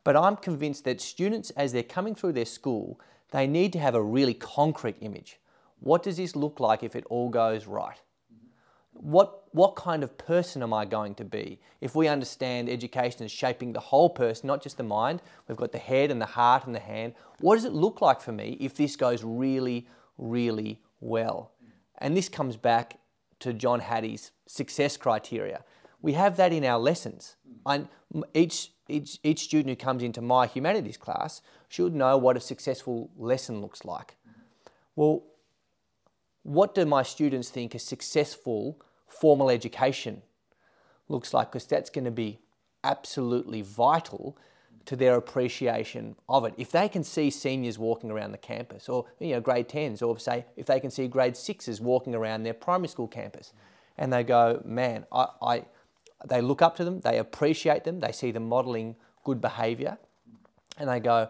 [0.03, 2.99] But I'm convinced that students, as they're coming through their school,
[3.31, 5.39] they need to have a really concrete image.
[5.79, 7.99] What does this look like if it all goes right?
[8.99, 11.59] what, what kind of person am I going to be?
[11.81, 15.71] If we understand education is shaping the whole person, not just the mind, we've got
[15.71, 17.13] the head and the heart and the hand.
[17.39, 21.51] What does it look like for me if this goes really, really well?
[21.97, 22.99] And this comes back
[23.39, 25.63] to John Hattie's success criteria.
[26.01, 27.35] We have that in our lessons.
[27.65, 27.85] I,
[28.33, 33.09] each, each, each student who comes into my humanities class should know what a successful
[33.17, 34.15] lesson looks like.
[34.95, 35.23] Well,
[36.43, 40.21] what do my students think a successful formal education
[41.09, 42.39] looks like, because that's going to be
[42.83, 44.37] absolutely vital
[44.85, 46.53] to their appreciation of it.
[46.57, 50.17] If they can see seniors walking around the campus, or you know, grade 10s, or
[50.17, 53.51] say if they can see grade 6s walking around their primary school campus,
[53.97, 55.65] and they go, man, I, I
[56.25, 59.97] they look up to them, they appreciate them, they see them modelling good behaviour,
[60.77, 61.29] and they go,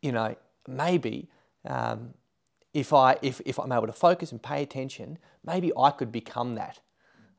[0.00, 0.34] you know,
[0.66, 1.28] maybe
[1.66, 2.14] um,
[2.72, 6.54] if I if, if I'm able to focus and pay attention, maybe I could become
[6.54, 6.80] that.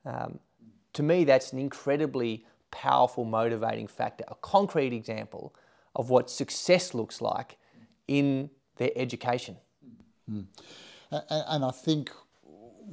[0.06, 0.40] Um,
[0.94, 5.54] to me, that's an incredibly powerful motivating factor, a concrete example
[5.96, 7.58] of what success looks like
[8.08, 9.58] in their education.
[10.30, 10.46] Mm.
[11.12, 12.12] And, I think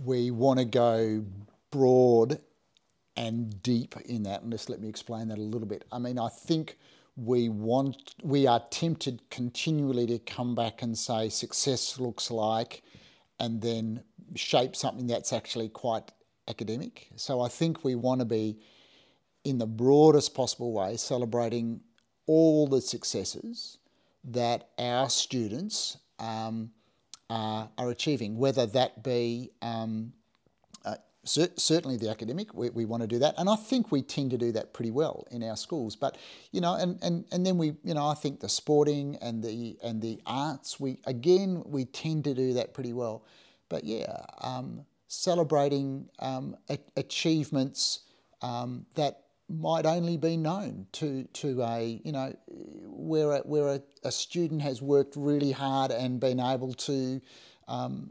[0.04, 1.24] we want to go
[1.70, 2.40] broad
[3.16, 5.84] and deep in that, and just let me explain that a little bit.
[5.92, 6.78] I mean, I think
[7.16, 12.82] we want, we are tempted continually to come back and say success looks like,
[13.40, 14.02] and then
[14.34, 16.10] shape something that's actually quite
[16.48, 17.08] academic.
[17.16, 18.58] So I think we want to be,
[19.44, 21.80] in the broadest possible way, celebrating
[22.26, 23.78] all the successes
[24.24, 26.70] that our students um,
[27.30, 30.12] are, are, achieving, whether that be um,
[30.84, 33.34] uh, cer- certainly the academic, we, we want to do that.
[33.38, 35.96] And I think we tend to do that pretty well in our schools.
[35.96, 36.18] But,
[36.50, 39.78] you know, and, and, and then we, you know, I think the sporting and the,
[39.82, 43.24] and the arts, we, again, we tend to do that pretty well.
[43.68, 46.56] But yeah, um, celebrating um,
[46.96, 48.00] achievements
[48.42, 53.82] um, that might only be known to, to a, you know, where, a, where a,
[54.04, 57.20] a student has worked really hard and been able to
[57.66, 58.10] um,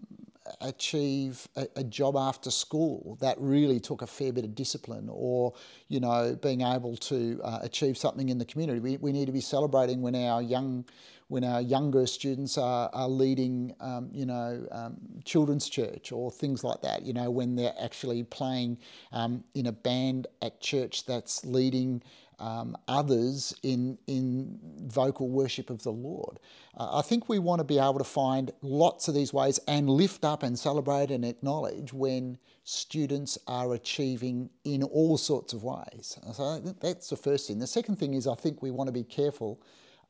[0.62, 5.54] achieve a, a, job after school that really took a fair bit of discipline or
[5.90, 8.80] you know being able to uh, achieve something in the community.
[8.80, 10.86] We, we need to be celebrating when our young
[11.28, 16.64] when our younger students are, are leading, um, you know, um, children's church or things
[16.64, 18.78] like that, you know, when they're actually playing
[19.12, 22.02] um, in a band at church that's leading
[22.40, 26.40] um, others in, in vocal worship of the Lord.
[26.78, 29.90] Uh, I think we want to be able to find lots of these ways and
[29.90, 36.18] lift up and celebrate and acknowledge when students are achieving in all sorts of ways.
[36.34, 37.60] So that's the first thing.
[37.60, 39.60] The second thing is I think we want to be careful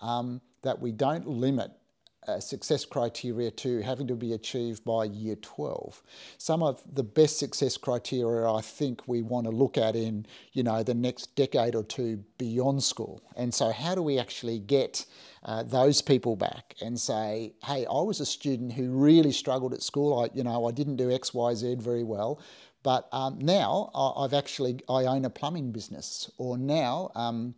[0.02, 1.72] um, that we don't limit
[2.28, 6.04] uh, success criteria to having to be achieved by year 12.
[6.38, 10.64] Some of the best success criteria I think we want to look at in, you
[10.64, 13.22] know, the next decade or two beyond school.
[13.38, 15.06] And so how do we actually get
[15.44, 19.82] uh, those people back and say, hey, I was a student who really struggled at
[19.82, 20.20] school.
[20.20, 22.42] I, you know, I didn't do X, Y, Z very well.
[22.84, 27.56] But um, now I've actually, I own a plumbing business or now, um,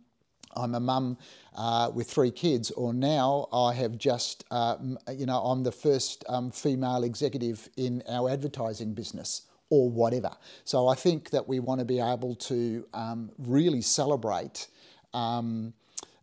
[0.56, 1.16] I'm a mum
[1.56, 4.76] uh, with three kids, or now I have just, uh,
[5.12, 10.30] you know, I'm the first um, female executive in our advertising business, or whatever.
[10.64, 14.66] So I think that we want to be able to um, really celebrate
[15.14, 15.72] um,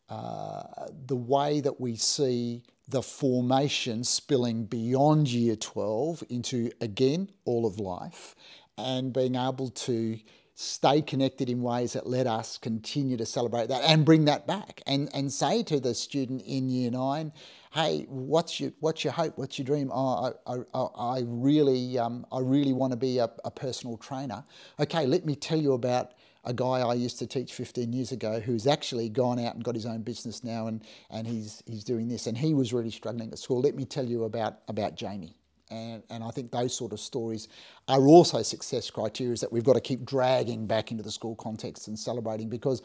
[0.09, 7.65] uh, the way that we see the formation spilling beyond year 12 into, again, all
[7.65, 8.35] of life,
[8.77, 10.17] and being able to
[10.59, 14.81] stay connected in ways that let us continue to celebrate that and bring that back
[14.87, 17.31] and, and say to the student in year nine,
[17.73, 19.37] hey, what's your, what's your hope?
[19.37, 19.91] What's your dream?
[19.93, 20.79] Oh, I, I,
[21.19, 24.43] I really, um, I really want to be a, a personal trainer.
[24.79, 28.39] Okay, let me tell you about a guy I used to teach 15 years ago
[28.39, 32.07] who's actually gone out and got his own business now and, and he's, he's doing
[32.07, 32.25] this.
[32.25, 33.61] And he was really struggling at school.
[33.61, 35.35] Let me tell you about, about Jamie.
[35.69, 37.47] And, and I think those sort of stories
[37.87, 41.87] are also success criteria that we've got to keep dragging back into the school context
[41.87, 42.81] and celebrating because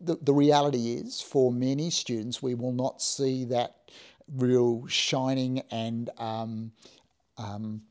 [0.00, 3.76] the, the reality is for many students, we will not see that
[4.36, 6.72] real shining and um,
[7.38, 7.82] um,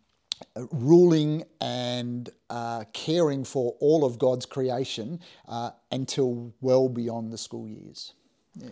[0.72, 7.68] ruling and uh, caring for all of God's creation uh, until well beyond the school
[7.68, 8.14] years.
[8.58, 8.70] Yeah.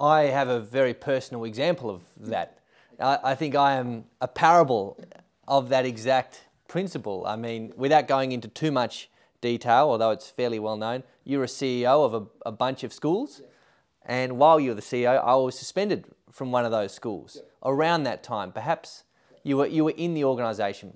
[0.00, 2.59] I have a very personal example of that.
[3.00, 5.02] I, think I am a parable
[5.48, 7.24] of that exact principle.
[7.26, 11.48] I mean, without going into too much detail, although it's fairly well known, you're a
[11.48, 13.42] CEO of a, a bunch of schools.
[14.04, 18.22] And while you're the CEO, I was suspended from one of those schools around that
[18.22, 18.52] time.
[18.52, 19.04] Perhaps
[19.42, 20.94] you were, you were in the organisation.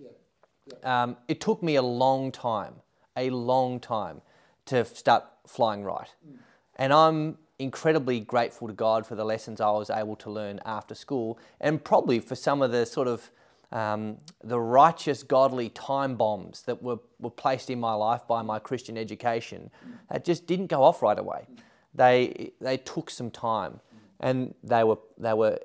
[0.82, 2.76] Um, it took me a long time,
[3.16, 4.22] a long time
[4.66, 6.08] to start flying right.
[6.26, 6.36] Mm.
[6.76, 10.94] And I'm incredibly grateful to God for the lessons I was able to learn after
[10.94, 13.30] school, and probably for some of the sort of
[13.72, 18.60] um, the righteous, godly time bombs that were, were placed in my life by my
[18.60, 19.70] Christian education
[20.10, 21.46] that just didn't go off right away.
[21.92, 23.80] They, they took some time
[24.20, 25.58] and they were, they were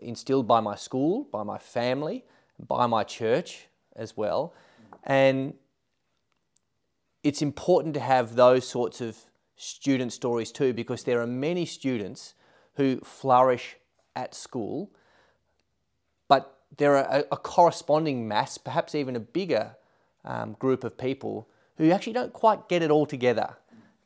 [0.00, 2.24] instilled by my school, by my family,
[2.68, 3.66] by my church
[3.96, 4.54] as well.
[5.02, 5.54] And
[7.24, 9.18] it's important to have those sorts of
[9.62, 12.34] student stories too, because there are many students
[12.74, 13.76] who flourish
[14.16, 14.90] at school,
[16.26, 19.76] but there are a, a corresponding mass, perhaps even a bigger
[20.24, 23.56] um, group of people who actually don't quite get it all together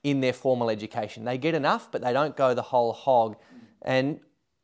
[0.04, 1.24] in their formal education.
[1.24, 3.36] They get enough, but they don't go the whole hog.
[3.82, 4.20] And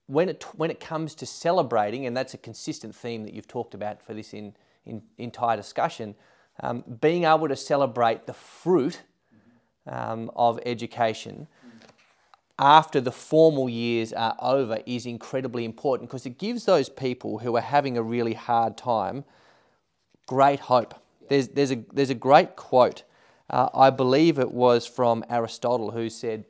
[0.07, 3.75] when it, when it comes to celebrating, and that's a consistent theme that you've talked
[3.75, 6.15] about for this in, in entire discussion,
[6.61, 9.01] um, being able to celebrate the fruit
[9.87, 11.47] um, of education
[12.59, 17.57] after the formal years are over is incredibly important because it gives those people who
[17.57, 19.25] are having a really hard time
[20.27, 20.95] great hope.
[21.29, 23.03] There's, there's, a, there's a great quote,
[23.51, 26.45] uh, I believe it was from Aristotle, who said,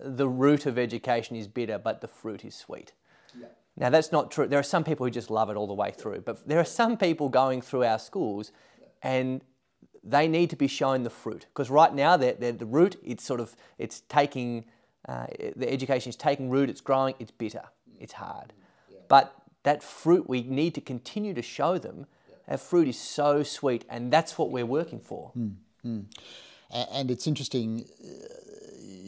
[0.00, 2.92] The root of education is bitter, but the fruit is sweet.
[3.38, 3.46] Yeah.
[3.76, 4.46] Now, that's not true.
[4.46, 6.64] There are some people who just love it all the way through, but there are
[6.64, 8.52] some people going through our schools
[9.02, 9.40] and
[10.02, 13.24] they need to be shown the fruit because right now they're, they're, the root it's
[13.24, 14.64] sort of it's taking
[15.08, 15.26] uh,
[15.56, 17.64] the education is taking root it's growing it's bitter
[17.98, 18.52] it's hard
[18.90, 18.98] yeah.
[19.08, 22.36] but that fruit we need to continue to show them yeah.
[22.48, 26.04] that fruit is so sweet and that's what we're working for mm, mm.
[26.70, 27.84] and it's interesting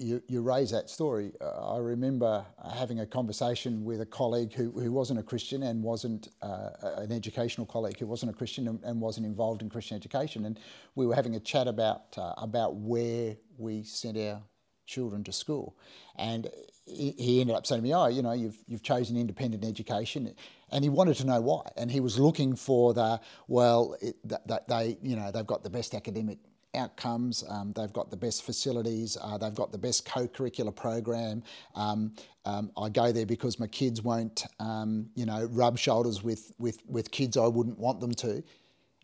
[0.03, 1.33] you, you raise that story.
[1.41, 2.45] Uh, I remember
[2.75, 7.13] having a conversation with a colleague who, who wasn't a Christian and wasn't uh, an
[7.13, 10.45] educational colleague who wasn't a Christian and, and, wasn't involved in Christian education.
[10.45, 10.59] And
[10.95, 14.43] we were having a chat about, uh, about where we sent our
[14.87, 15.77] children to school.
[16.17, 16.51] And
[16.85, 20.35] he ended up saying to me, Oh, you know, you've, you've chosen independent education.
[20.71, 21.71] And he wanted to know why.
[21.77, 25.71] And he was looking for the, well, it, that, they, you know, they've got the
[25.71, 26.39] best academic
[26.75, 27.45] outcomes.
[27.49, 29.17] Um, they've got the best facilities.
[29.21, 31.43] Uh, they've got the best co-curricular program.
[31.75, 32.15] Um,
[32.45, 36.79] um, I go there because my kids won't, um, you know, rub shoulders with, with,
[36.87, 38.43] with kids I wouldn't want them to.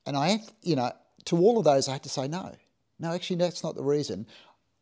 [0.07, 0.93] And I, have, you know,
[1.27, 2.55] to all of those, I had to say no.
[2.99, 4.27] No, actually, that's not the reason.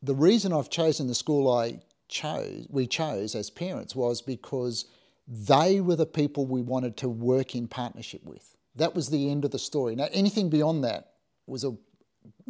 [0.03, 4.87] the reason I've chosen the school I chose, we chose as parents, was because
[5.27, 8.57] they were the people we wanted to work in partnership with.
[8.77, 9.97] That was the end of the story.
[9.97, 11.13] Now, anything beyond that
[11.47, 11.77] was a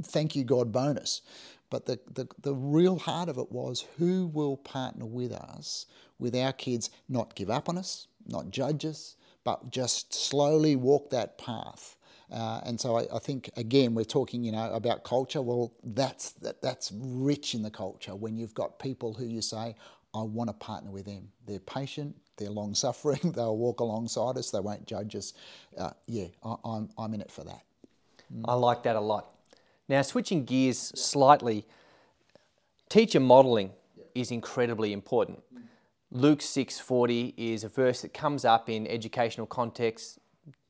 [0.02, 1.22] thank you God bonus.
[1.70, 5.86] But the, the, the real heart of it was who will partner with us,
[6.18, 11.10] with our kids, not give up on us, not judge us, but just slowly walk
[11.10, 11.96] that path.
[12.30, 15.40] Uh, and so I, I, think again we're talking you know about culture.
[15.40, 19.76] Well, that's that, that's rich in the culture when you've got people who you say
[20.12, 21.28] I want to partner with them.
[21.46, 25.34] They're patient, they're long suffering, they'll walk alongside us, they won't judge us.
[25.78, 27.62] Uh, yeah, I, am I'm, I'm in it for that.
[28.44, 29.35] I like that a lot.
[29.88, 31.64] Now, switching gears slightly,
[32.88, 33.72] teacher modelling
[34.14, 35.42] is incredibly important.
[36.10, 40.18] Luke 6:40 is a verse that comes up in educational contexts,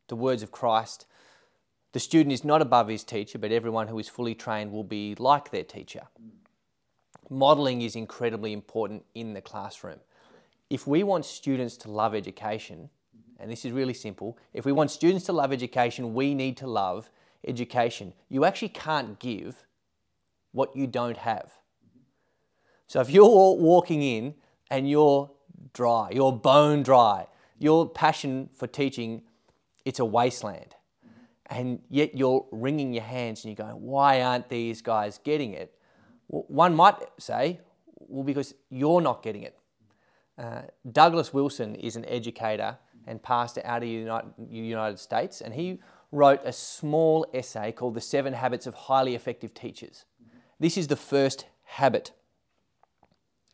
[0.09, 1.07] the words of Christ.
[1.93, 5.15] The student is not above his teacher, but everyone who is fully trained will be
[5.15, 6.09] like their teacher.
[7.31, 10.01] Modelling is incredibly important in the classroom.
[10.69, 12.91] If we want students to love education,
[13.39, 16.67] and this is really simple, if we want students to love education, we need to
[16.67, 17.11] love
[17.47, 18.13] education.
[18.29, 19.67] You actually can't give
[20.53, 21.53] what you don't have.
[22.87, 24.35] So if you're walking in
[24.71, 25.31] and you're
[25.73, 27.27] dry, you're bone dry,
[27.59, 29.23] your passion for teaching,
[29.85, 30.75] it's a wasteland.
[31.49, 35.75] And yet you're wringing your hands and you're going, why aren't these guys getting it?
[36.29, 37.61] One might say,
[37.99, 39.59] well, because you're not getting it.
[40.39, 42.77] Uh, Douglas Wilson is an educator
[43.07, 45.79] and pastor out of the United States, and he
[46.13, 50.05] wrote a small essay called The Seven Habits of Highly Effective Teachers.
[50.59, 52.13] This is the first habit.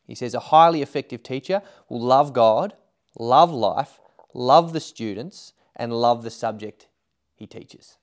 [0.06, 2.74] He says a highly effective teacher will love God,
[3.18, 4.00] love life,
[4.34, 6.88] love the students, and love the subject
[7.34, 7.96] he teaches.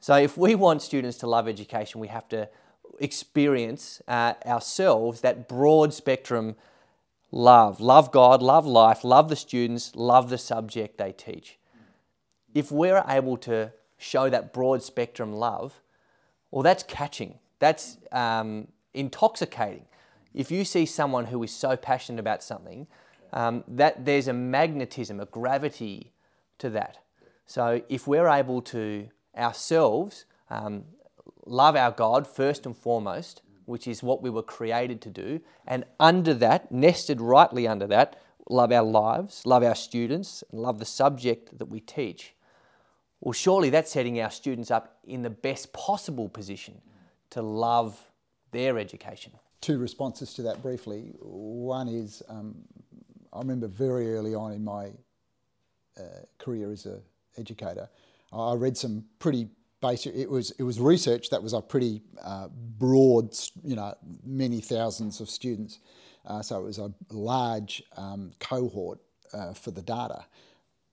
[0.00, 2.48] So, if we want students to love education, we have to
[3.00, 6.56] experience uh, ourselves that broad spectrum
[7.30, 7.80] love.
[7.80, 11.58] Love God, love life, love the students, love the subject they teach
[12.58, 15.80] if we're able to show that broad spectrum love,
[16.50, 17.38] well, that's catching.
[17.60, 19.84] That's um, intoxicating.
[20.34, 22.88] If you see someone who is so passionate about something,
[23.32, 26.12] um, that there's a magnetism, a gravity
[26.58, 26.98] to that.
[27.46, 30.84] So if we're able to ourselves um,
[31.46, 35.84] love our God first and foremost, which is what we were created to do, and
[36.00, 41.56] under that, nested rightly under that, love our lives, love our students, love the subject
[41.58, 42.34] that we teach,
[43.20, 46.80] well, surely that's setting our students up in the best possible position
[47.30, 47.98] to love
[48.52, 49.32] their education.
[49.60, 51.12] Two responses to that briefly.
[51.20, 52.54] One is um,
[53.32, 54.90] I remember very early on in my
[55.98, 56.02] uh,
[56.38, 57.02] career as an
[57.36, 57.88] educator,
[58.32, 59.48] I read some pretty
[59.80, 60.14] basic.
[60.14, 62.48] It was it was research that was a pretty uh,
[62.78, 63.94] broad, you know,
[64.24, 65.80] many thousands of students.
[66.26, 69.00] Uh, so it was a large um, cohort
[69.32, 70.24] uh, for the data,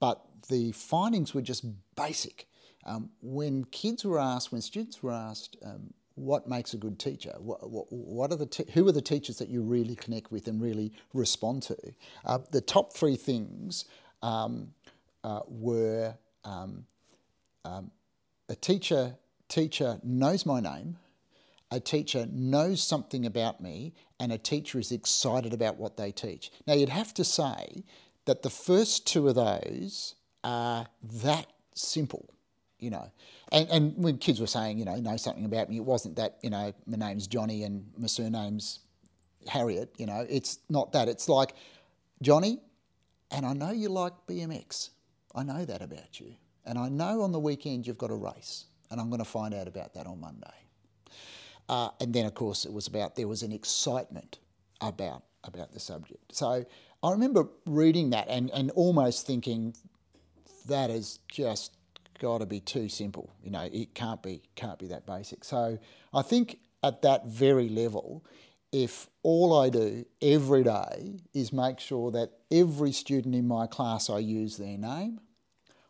[0.05, 2.47] but the findings were just basic.
[2.85, 7.33] Um, when kids were asked, when students were asked, um, what makes a good teacher?
[7.39, 10.47] What, what, what are the te- who are the teachers that you really connect with
[10.47, 11.77] and really respond to?
[12.23, 13.85] Uh, the top three things
[14.21, 14.75] um,
[15.23, 16.85] uh, were um,
[17.63, 17.89] um,
[18.47, 19.15] a teacher
[19.47, 20.97] teacher knows my name,
[21.71, 26.51] a teacher knows something about me, and a teacher is excited about what they teach.
[26.67, 27.83] Now you'd have to say
[28.25, 30.87] that the first two of those are
[31.23, 32.29] that simple,
[32.79, 33.11] you know.
[33.51, 36.37] And, and when kids were saying, you know, know something about me, it wasn't that,
[36.41, 38.79] you know, my name's Johnny and my surname's
[39.47, 41.07] Harriet, you know, it's not that.
[41.07, 41.53] It's like,
[42.21, 42.59] Johnny,
[43.31, 44.89] and I know you like BMX.
[45.33, 46.33] I know that about you.
[46.65, 49.53] And I know on the weekend you've got a race, and I'm going to find
[49.53, 50.47] out about that on Monday.
[51.67, 54.39] Uh, and then, of course, it was about there was an excitement
[54.81, 56.35] about about the subject.
[56.35, 56.65] So
[57.03, 59.75] I remember reading that and, and almost thinking
[60.67, 61.75] that is just
[62.19, 63.33] got to be too simple.
[63.43, 65.43] You know, it can't be can't be that basic.
[65.43, 65.77] So
[66.13, 68.23] I think at that very level,
[68.71, 74.09] if all I do every day is make sure that every student in my class
[74.09, 75.19] I use their name,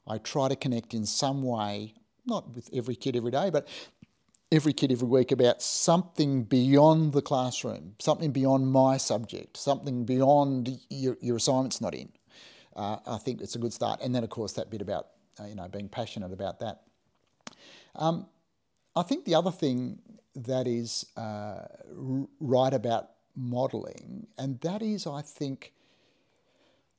[0.07, 1.95] I try to connect in some way,
[2.25, 3.67] not with every kid every day, but
[4.51, 10.79] every kid every week about something beyond the classroom, something beyond my subject, something beyond
[10.89, 12.09] your, your assignment's not in
[12.75, 14.01] uh, I think it's a good start.
[14.01, 15.07] And then, of course, that bit about
[15.39, 16.81] uh, you know being passionate about that.
[17.95, 18.27] Um,
[18.95, 19.99] I think the other thing
[20.35, 21.65] that is uh,
[22.39, 25.73] right about modelling, and that is, I think,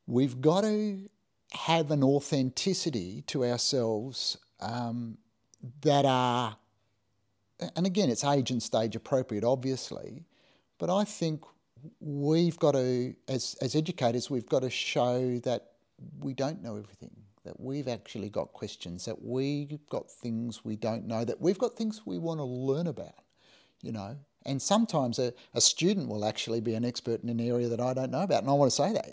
[0.06, 1.08] we've got to
[1.52, 5.18] have an authenticity to ourselves um,
[5.82, 6.56] that are
[7.74, 10.24] and again, it's age and stage appropriate, obviously,
[10.78, 11.42] but I think
[12.00, 15.70] we've got to, as, as educators, we've got to show that
[16.20, 17.10] we don't know everything,
[17.44, 21.76] that we've actually got questions, that we've got things we don't know, that we've got
[21.76, 23.24] things we want to learn about,
[23.82, 24.16] you know.
[24.44, 27.94] And sometimes a, a student will actually be an expert in an area that I
[27.94, 28.42] don't know about.
[28.42, 29.08] And I want to say that,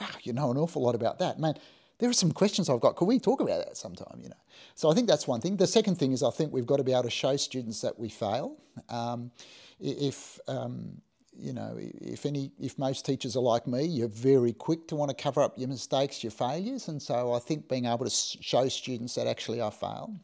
[0.00, 1.38] wow, you know an awful lot about that.
[1.38, 1.54] Man,
[2.00, 2.96] there are some questions I've got.
[2.96, 4.20] Could we talk about that sometime?
[4.22, 4.42] You know.
[4.74, 5.56] So I think that's one thing.
[5.56, 7.98] The second thing is I think we've got to be able to show students that
[7.98, 8.56] we fail.
[8.88, 9.30] Um,
[9.78, 11.00] if um,
[11.40, 15.10] you know, if any, if most teachers are like me, you're very quick to want
[15.10, 18.68] to cover up your mistakes, your failures, and so I think being able to show
[18.68, 20.14] students that actually I fail.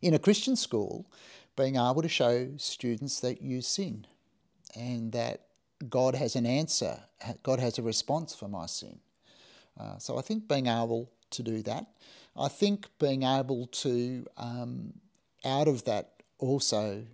[0.00, 1.06] In a Christian school,
[1.56, 4.06] being able to show students that you sin,
[4.74, 5.42] and that
[5.88, 6.98] God has an answer,
[7.42, 8.98] God has a response for my sin.
[9.82, 11.86] Uh, so I think being able to do that.
[12.36, 14.94] I think being able to, um,
[15.44, 17.04] out of that, also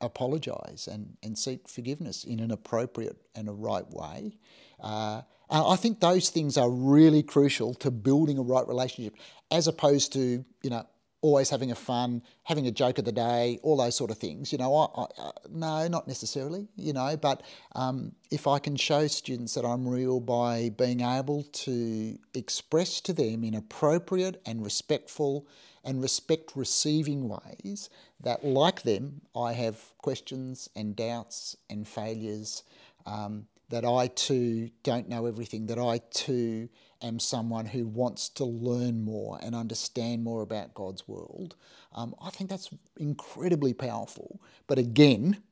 [0.00, 4.38] apologise and, and seek forgiveness in an appropriate and a right way.
[4.80, 9.14] Uh, I think those things are really crucial to building a right relationship,
[9.50, 10.86] as opposed to you know
[11.24, 14.52] always having a fun, having a joke of the day, all those sort of things.
[14.52, 16.68] You know, I, I, no, not necessarily.
[16.76, 17.42] You know, but
[17.74, 23.14] um, if I can show students that I'm real by being able to express to
[23.14, 25.48] them in appropriate and respectful
[25.82, 27.88] and respect receiving ways
[28.20, 32.64] that, like them, I have questions and doubts and failures.
[33.06, 36.68] Um, that I too don't know everything, that I too
[37.04, 41.54] am someone who wants to learn more and understand more about God's world,
[41.94, 44.40] um, I think that's incredibly powerful.
[44.66, 45.42] But again,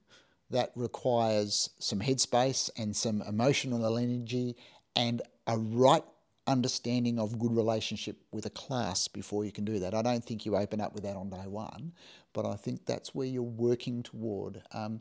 [0.51, 4.57] that requires some headspace and some emotional energy
[4.97, 6.05] and a right
[6.47, 9.95] understanding of good relationship with a class before you can do that.
[9.95, 11.93] I don't think you open up with that on day one,
[12.33, 14.63] but I think that's where you're working toward.
[14.73, 15.01] Um,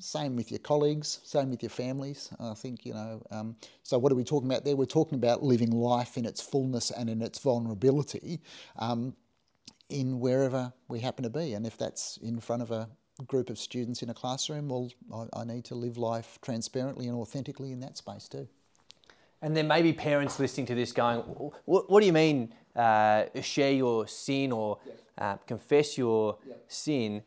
[0.00, 2.30] same with your colleagues, same with your families.
[2.40, 4.76] I think, you know, um, so what are we talking about there?
[4.76, 8.40] We're talking about living life in its fullness and in its vulnerability
[8.78, 9.14] um,
[9.88, 11.54] in wherever we happen to be.
[11.54, 12.88] And if that's in front of a
[13.26, 17.16] group of students in a classroom, well, I, I need to live life transparently and
[17.16, 18.48] authentically in that space too.
[19.42, 21.18] And there may be parents listening to this going,
[21.66, 24.78] What, what do you mean, uh, share your sin or
[25.18, 27.22] uh, confess your sin?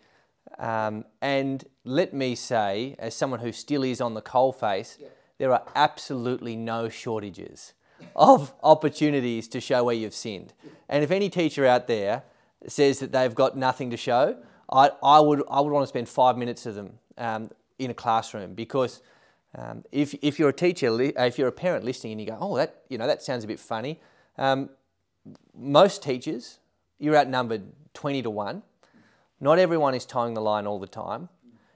[0.60, 5.08] Um, and let me say, as someone who still is on the coalface, yeah.
[5.38, 7.74] there are absolutely no shortages
[8.16, 10.54] of opportunities to show where you've sinned.
[10.90, 12.24] And if any teacher out there
[12.68, 14.38] says that they've got nothing to show,
[14.72, 17.94] I, I would I would want to spend five minutes of them um, in a
[17.94, 19.02] classroom because
[19.56, 22.58] um, if, if you're a teacher, if you're a parent listening and you go, oh,
[22.58, 24.02] that you know that sounds a bit funny,
[24.38, 24.70] um,
[25.56, 26.60] most teachers
[27.00, 28.64] you're outnumbered twenty to one
[29.40, 31.30] not everyone is toeing the line all the time.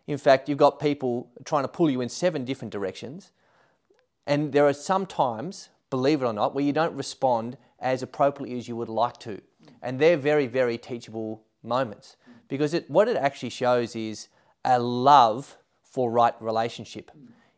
[0.07, 3.31] In fact, you've got people trying to pull you in seven different directions.
[4.25, 8.57] And there are some times, believe it or not, where you don't respond as appropriately
[8.57, 9.41] as you would like to.
[9.81, 14.27] And they're very, very teachable moments because it, what it actually shows is
[14.65, 17.11] a love for right relationship.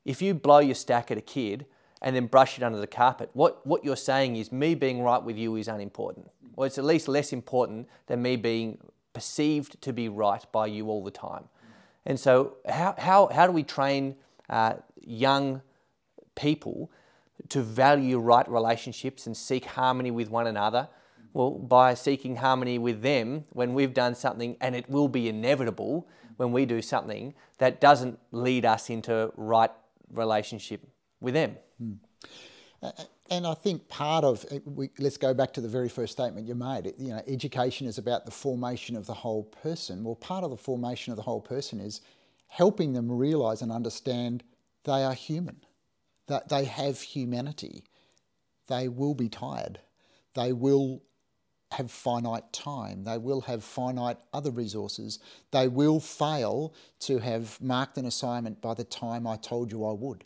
[0.06, 1.66] If you blow your stack at a kid
[2.02, 5.22] and then brush it under the carpet, what, what you're saying is me being right
[5.22, 6.30] with you is unimportant.
[6.56, 8.78] Or it's at least less important than me being
[9.14, 11.46] perceived to be right by you all the time.
[12.06, 14.16] And so, how, how, how do we train
[14.50, 15.62] uh, young
[16.36, 16.92] people
[17.50, 20.90] to value right relationships and seek harmony with one another?
[21.34, 26.08] Well, by seeking harmony with them when we've done something, and it will be inevitable
[26.38, 29.72] when we do something that doesn't lead us into right
[30.12, 30.82] relationship
[31.22, 31.58] with them.
[31.80, 31.94] Hmm.
[33.30, 36.48] And I think part of eh, we, let's go back to the very first statement
[36.48, 36.94] you made.
[36.98, 40.04] You know, education is about the formation of the whole person.
[40.04, 42.02] Well, part of the formation of the whole person is
[42.48, 44.44] helping them realise and understand
[44.84, 45.58] they are human,
[46.28, 47.86] that they have humanity.
[48.68, 49.80] They will be tired.
[50.36, 51.04] They will
[51.72, 53.04] have finite time.
[53.04, 55.20] They will have finite other resources.
[55.52, 59.94] They will fail to have marked an assignment by the time I told you I
[59.94, 60.24] would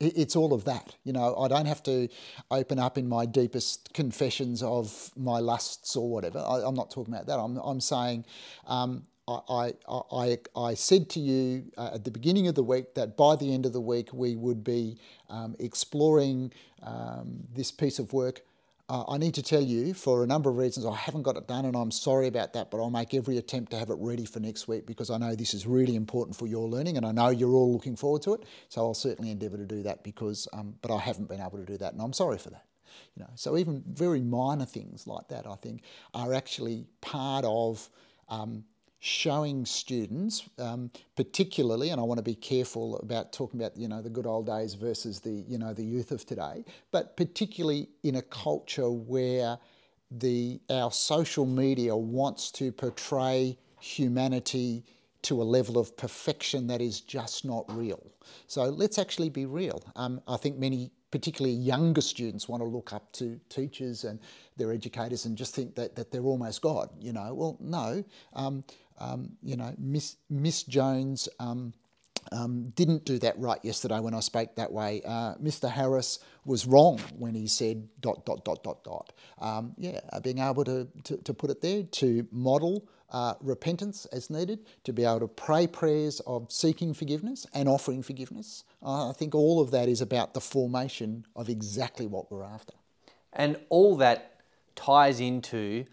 [0.00, 0.94] it's all of that.
[1.04, 2.08] You know, I don't have to
[2.50, 6.38] open up in my deepest confessions of my lusts or whatever.
[6.38, 7.38] I, am not talking about that.
[7.38, 8.24] I'm, I'm saying
[8.66, 12.94] um, I, I, I, I, said to you uh, at the beginning of the week
[12.94, 17.98] that by the end of the week we would be um, exploring um, this piece
[17.98, 18.42] of work
[18.90, 21.46] uh, I need to tell you, for a number of reasons, I haven't got it
[21.46, 22.70] done, and I'm sorry about that.
[22.70, 25.34] But I'll make every attempt to have it ready for next week because I know
[25.34, 28.34] this is really important for your learning, and I know you're all looking forward to
[28.34, 28.44] it.
[28.68, 31.66] So I'll certainly endeavour to do that because, um, but I haven't been able to
[31.66, 32.64] do that, and I'm sorry for that.
[33.14, 35.82] You know, so even very minor things like that, I think,
[36.14, 37.90] are actually part of
[38.30, 38.64] um,
[39.00, 44.02] showing students, um, particularly, and I want to be careful about talking about you know
[44.02, 48.16] the good old days versus the you know the youth of today, but particularly in
[48.16, 49.58] a culture where
[50.10, 54.84] the our social media wants to portray humanity
[55.22, 58.12] to a level of perfection that is just not real.
[58.46, 59.82] So let's actually be real.
[59.96, 64.20] Um, I think many particularly younger students want to look up to teachers and
[64.56, 67.32] their educators and just think that, that they're almost God, you know.
[67.34, 68.04] Well, no.
[68.34, 68.64] Um,
[68.98, 71.72] um, you know, Miss, Miss Jones um,
[72.32, 75.02] um, didn't do that right yesterday when I spoke that way.
[75.04, 75.70] Uh, Mr.
[75.70, 79.12] Harris was wrong when he said dot, dot, dot, dot, dot.
[79.38, 84.06] Um, yeah, uh, being able to, to, to, put it there, to model uh, repentance
[84.06, 88.64] as needed, to be able to pray prayers of seeking forgiveness and offering forgiveness.
[88.82, 92.74] Uh, I think all of that is about the formation of exactly what we're after.
[93.32, 94.40] And all that
[94.74, 95.86] ties into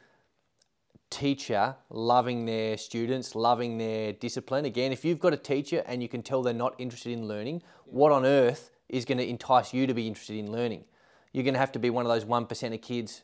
[1.10, 4.66] teacher loving their students, loving their discipline.
[4.66, 7.62] Again, if you've got a teacher and you can tell they're not interested in learning,
[7.86, 10.84] what on earth is going to entice you to be interested in learning?
[11.32, 13.24] You're going to have to be one of those 1% of kids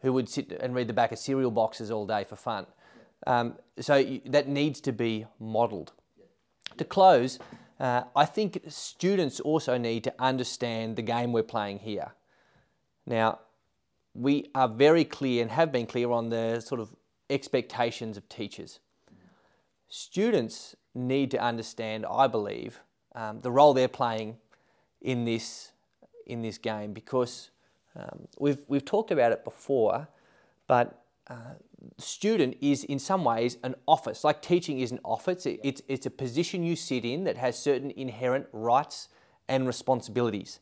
[0.00, 2.66] who would sit and read the back of cereal boxes all day for fun.
[3.26, 5.92] Um, so that needs to be modelled.
[6.78, 7.38] To close,
[7.78, 12.12] uh, I think students also need to understand the game we're playing here.
[13.06, 13.40] Now,
[14.14, 16.94] we are very clear and have been clear on the sort of
[17.30, 18.80] expectations of teachers.
[19.88, 22.80] Students need to understand, I believe,
[23.14, 24.36] um, the role they're playing
[25.00, 25.72] in this
[26.26, 27.50] in this game because
[27.96, 30.08] um, we've we've talked about it before,
[30.68, 31.54] but uh,
[31.98, 34.22] student is in some ways an office.
[34.22, 35.46] Like teaching is an office.
[35.46, 39.08] It, it's it's a position you sit in that has certain inherent rights
[39.48, 40.60] and responsibilities.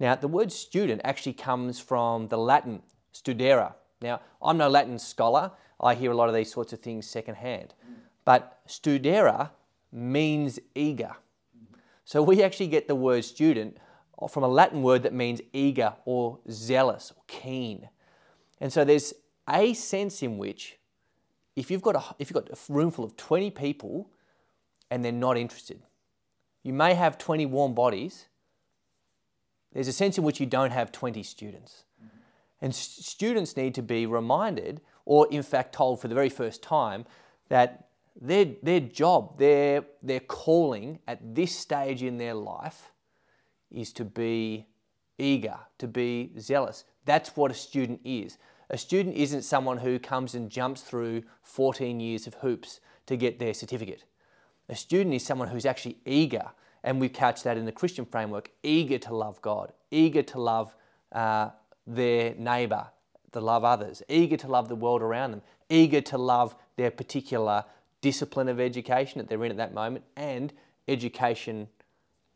[0.00, 3.74] Now, the word student actually comes from the Latin studere.
[4.00, 5.50] Now, I'm no Latin scholar,
[5.80, 7.74] I hear a lot of these sorts of things secondhand.
[8.24, 9.50] But studera
[9.92, 11.12] means eager.
[12.04, 13.78] So we actually get the word student
[14.28, 17.88] from a Latin word that means eager or zealous or keen.
[18.60, 19.14] And so there's
[19.48, 20.78] a sense in which
[21.54, 24.10] if you've got a, if you've got a room full of 20 people
[24.90, 25.82] and they're not interested,
[26.62, 28.26] you may have 20 warm bodies.
[29.72, 31.84] There's a sense in which you don't have 20 students.
[32.60, 37.06] And students need to be reminded or in fact told for the very first time
[37.48, 37.88] that
[38.20, 42.92] their, their job, their, their calling at this stage in their life
[43.70, 44.66] is to be
[45.16, 46.84] eager, to be zealous.
[47.06, 48.36] That's what a student is.
[48.68, 53.38] A student isn't someone who comes and jumps through 14 years of hoops to get
[53.38, 54.04] their certificate.
[54.68, 56.50] A student is someone who's actually eager,
[56.84, 60.76] and we catch that in the Christian framework eager to love God, eager to love
[61.12, 61.48] uh,
[61.86, 62.88] their neighbour,
[63.32, 67.64] to love others, eager to love the world around them, eager to love their particular
[68.00, 70.52] discipline of education that they're in at that moment, and
[70.86, 71.68] education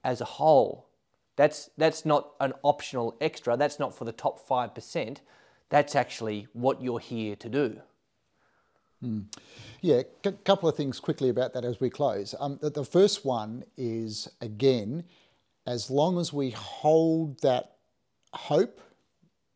[0.05, 0.89] as a whole.
[1.37, 5.19] That's, that's not an optional extra, that's not for the top 5%,
[5.71, 7.81] that's actually what you're here to do.
[9.03, 9.25] Mm.
[9.81, 12.35] Yeah, a couple of things quickly about that as we close.
[12.39, 15.05] Um, the, the first one is again,
[15.67, 17.77] as long as we hold that
[18.33, 18.81] hope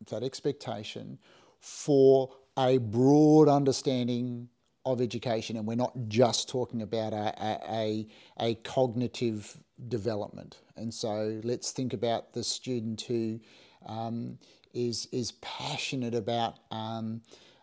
[0.07, 1.17] that expectation
[1.59, 4.49] for a broad understanding
[4.85, 7.33] of education, and we're not just talking about a,
[7.69, 8.07] a,
[8.39, 9.57] a, cognitive
[9.89, 10.59] development.
[10.77, 13.39] And so let's think about the student who
[13.85, 14.37] um,
[14.73, 17.21] is is passionate about um,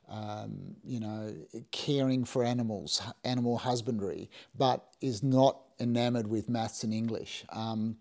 [0.09, 1.35] um, you know
[1.71, 7.45] caring for animals, animal husbandry, but is not enamoured with maths and English.
[7.51, 7.97] Um,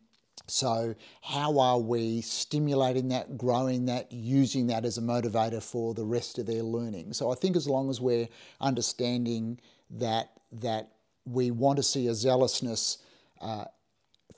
[0.47, 6.03] so, how are we stimulating that, growing that, using that as a motivator for the
[6.03, 7.13] rest of their learning?
[7.13, 8.27] So, I think as long as we're
[8.59, 9.59] understanding
[9.91, 10.89] that that
[11.25, 12.97] we want to see a zealousness
[13.39, 13.65] uh,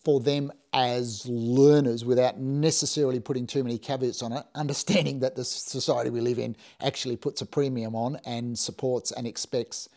[0.03, 5.43] for them as learners without necessarily putting too many caveats on it, understanding that the
[5.43, 9.89] society we live in actually puts a premium on and supports and expects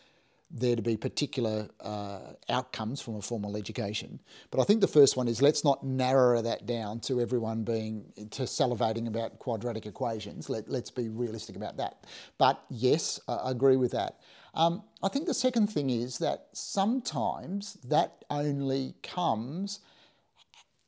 [0.51, 4.19] there to be particular uh, outcomes from a formal education.
[4.49, 8.11] But I think the first one is let's not narrow that down to everyone being
[8.31, 10.49] to salivating about quadratic equations.
[10.49, 12.05] Let, let's be realistic about that.
[12.37, 14.19] But yes, I agree with that.
[14.55, 19.81] Um, I think the second thing is that sometimes that only comes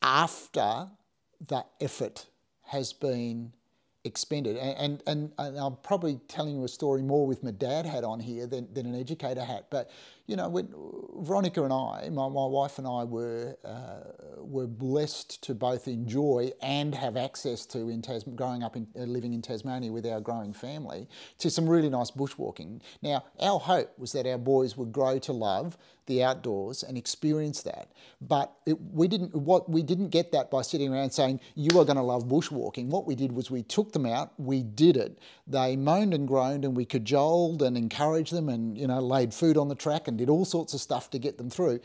[0.02, 0.88] after
[1.46, 2.26] the effort
[2.64, 3.54] has been
[4.04, 4.58] expended.
[4.58, 8.20] And, and, and, I'm probably telling you a story more with my dad hat on
[8.20, 9.68] here than, than an educator hat.
[9.70, 9.92] But,
[10.32, 10.74] you know, when
[11.20, 16.52] Veronica and I, my, my wife and I were, uh, were blessed to both enjoy
[16.62, 20.22] and have access to in Tas- growing up in, uh, living in Tasmania with our
[20.22, 21.10] growing family
[21.40, 22.80] to some really nice bushwalking.
[23.02, 25.78] Now, our hope was that our boys would grow to love
[26.12, 27.92] the outdoors and experience that.
[28.22, 29.34] But it, we didn't.
[29.36, 32.88] What we didn't get that by sitting around saying you are going to love bushwalking.
[32.88, 34.34] What we did was we took them out.
[34.38, 35.20] We did it.
[35.48, 39.58] They moaned and groaned, and we cajoled and encouraged them, and you know laid food
[39.58, 41.80] on the track and did all sorts of stuff to get them through.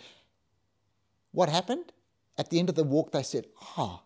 [1.33, 1.93] What happened?
[2.39, 4.03] At the end of the walk, they said, "Oh,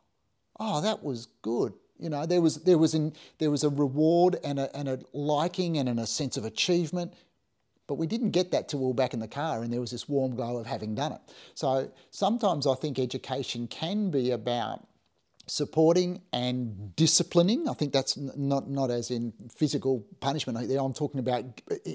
[0.59, 4.39] oh, that was good." You know, there was there was in, there was a reward
[4.43, 7.13] and a, and a liking and a sense of achievement
[7.91, 9.91] but we didn't get that till we were back in the car and there was
[9.91, 11.21] this warm glow of having done it.
[11.57, 14.87] So sometimes I think education can be about
[15.51, 17.69] supporting and disciplining.
[17.69, 20.59] I think that's not, not as in physical punishment.
[20.59, 21.45] I'm talking about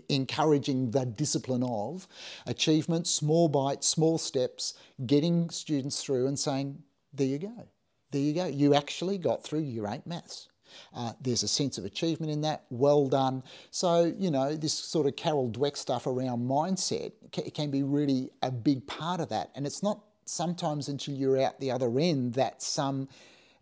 [0.10, 2.08] encouraging the discipline of
[2.46, 4.74] achievement, small bites, small steps,
[5.06, 6.84] getting students through and saying,
[7.14, 7.68] there you go.
[8.12, 8.46] There you go.
[8.46, 10.50] You actually got through year eight maths.
[10.94, 12.66] Uh, there's a sense of achievement in that.
[12.70, 13.42] Well done.
[13.72, 18.32] So, you know, this sort of Carol Dweck stuff around mindset can, can be really
[18.42, 19.52] a big part of that.
[19.56, 23.08] And it's not sometimes until you're out the other end that some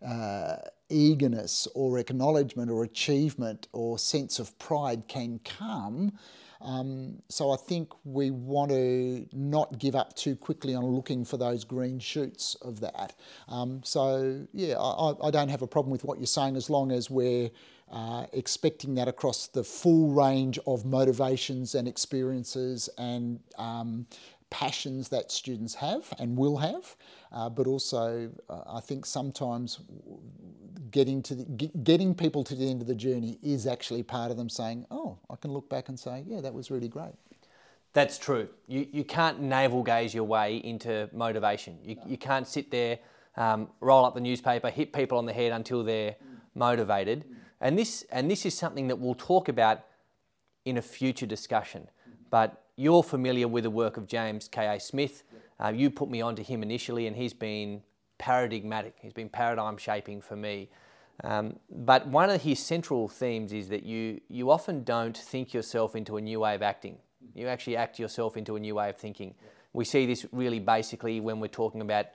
[0.06, 0.56] uh,
[0.88, 6.12] eagerness or acknowledgement or achievement or sense of pride can come.
[6.64, 11.36] Um, so I think we want to not give up too quickly on looking for
[11.36, 13.14] those green shoots of that.
[13.48, 16.90] Um, so yeah, I, I, don't have a problem with what you're saying as long
[16.90, 17.50] as we're
[17.92, 24.06] uh, expecting that across the full range of motivations and experiences and um,
[24.54, 26.94] passions that students have and will have,
[27.32, 29.80] uh, but also uh, I think sometimes
[30.92, 31.44] getting to the,
[31.82, 35.18] getting people to the end of the journey is actually part of them saying, "Oh,
[35.28, 37.14] I can look back and say, yeah, that was really great."
[37.94, 38.48] That's true.
[38.68, 41.78] You, you can't navel gaze your way into motivation.
[41.82, 42.02] You, no.
[42.06, 43.00] you can't sit there,
[43.36, 46.38] um, roll up the newspaper, hit people on the head until they're mm.
[46.54, 47.24] motivated.
[47.24, 47.34] Mm.
[47.60, 49.80] And this and this is something that we'll talk about
[50.64, 51.82] in a future discussion.
[51.82, 52.12] Mm.
[52.30, 54.80] But you're familiar with the work of James K.A.
[54.80, 55.22] Smith.
[55.62, 57.82] Uh, you put me onto him initially, and he's been
[58.18, 58.94] paradigmatic.
[59.00, 60.68] He's been paradigm shaping for me.
[61.22, 65.94] Um, but one of his central themes is that you, you often don't think yourself
[65.94, 66.98] into a new way of acting.
[67.34, 69.34] You actually act yourself into a new way of thinking.
[69.72, 72.06] We see this really basically when we're talking about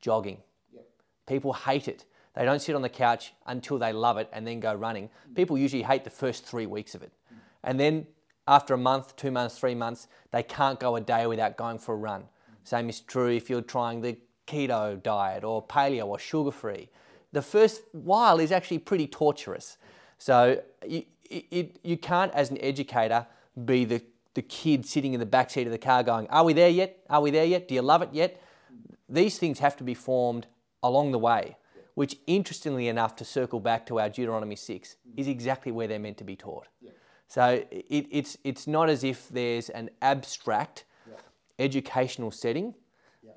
[0.00, 0.38] jogging.
[1.26, 2.04] People hate it.
[2.34, 5.10] They don't sit on the couch until they love it and then go running.
[5.34, 7.12] People usually hate the first three weeks of it.
[7.62, 8.06] And then
[8.46, 11.94] after a month, two months, three months, they can't go a day without going for
[11.94, 12.24] a run.
[12.64, 14.16] Same is true if you're trying the
[14.46, 16.88] keto diet or paleo or sugar free.
[17.32, 19.78] The first while is actually pretty torturous.
[20.18, 23.26] So you, it, you can't, as an educator,
[23.64, 24.02] be the,
[24.34, 26.98] the kid sitting in the back seat of the car going, Are we there yet?
[27.08, 27.68] Are we there yet?
[27.68, 28.40] Do you love it yet?
[29.08, 30.46] These things have to be formed
[30.82, 31.56] along the way,
[31.94, 36.18] which, interestingly enough, to circle back to our Deuteronomy 6, is exactly where they're meant
[36.18, 36.68] to be taught.
[37.32, 40.84] So it, it's, it's not as if there's an abstract
[41.58, 42.74] educational setting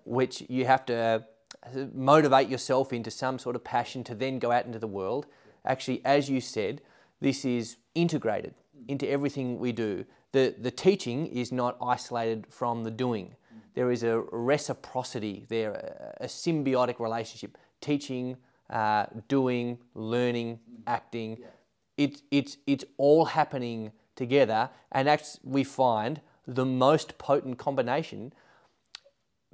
[0.03, 1.23] which you have to
[1.63, 5.27] uh, motivate yourself into some sort of passion to then go out into the world.
[5.65, 6.81] Actually, as you said,
[7.21, 8.53] this is integrated
[8.89, 10.03] into everything we do.
[10.33, 13.33] The, the teaching is not isolated from the doing.
[13.75, 15.71] There is a reciprocity there,
[16.19, 17.57] a, a symbiotic relationship.
[17.79, 18.35] Teaching,
[18.69, 21.54] uh, doing, learning, acting, it,
[21.97, 28.33] it's, it's all happening together, and that's, we find, the most potent combination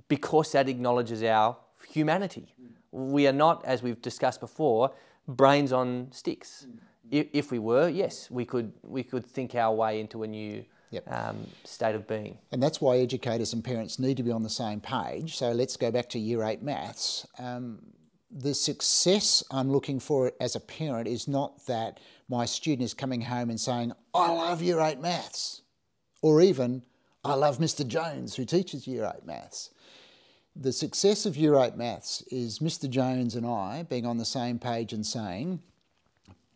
[0.07, 1.57] because that acknowledges our
[1.89, 2.53] humanity.
[2.91, 4.91] We are not, as we've discussed before,
[5.27, 6.67] brains on sticks.
[7.09, 11.09] If we were, yes, we could, we could think our way into a new Yep.
[11.09, 12.37] Um, state of being.
[12.51, 15.37] And that's why educators and parents need to be on the same page.
[15.37, 17.25] So let's go back to year eight maths.
[17.39, 17.79] Um,
[18.29, 23.19] the success I'm looking for as a parent is not that my student is coming
[23.19, 25.63] home and saying, I love year eight maths,
[26.21, 26.81] or even,
[27.25, 27.85] I love Mr.
[27.85, 29.71] Jones who teaches year eight maths.
[30.55, 32.89] The success of year eight maths is Mr.
[32.89, 35.59] Jones and I being on the same page and saying,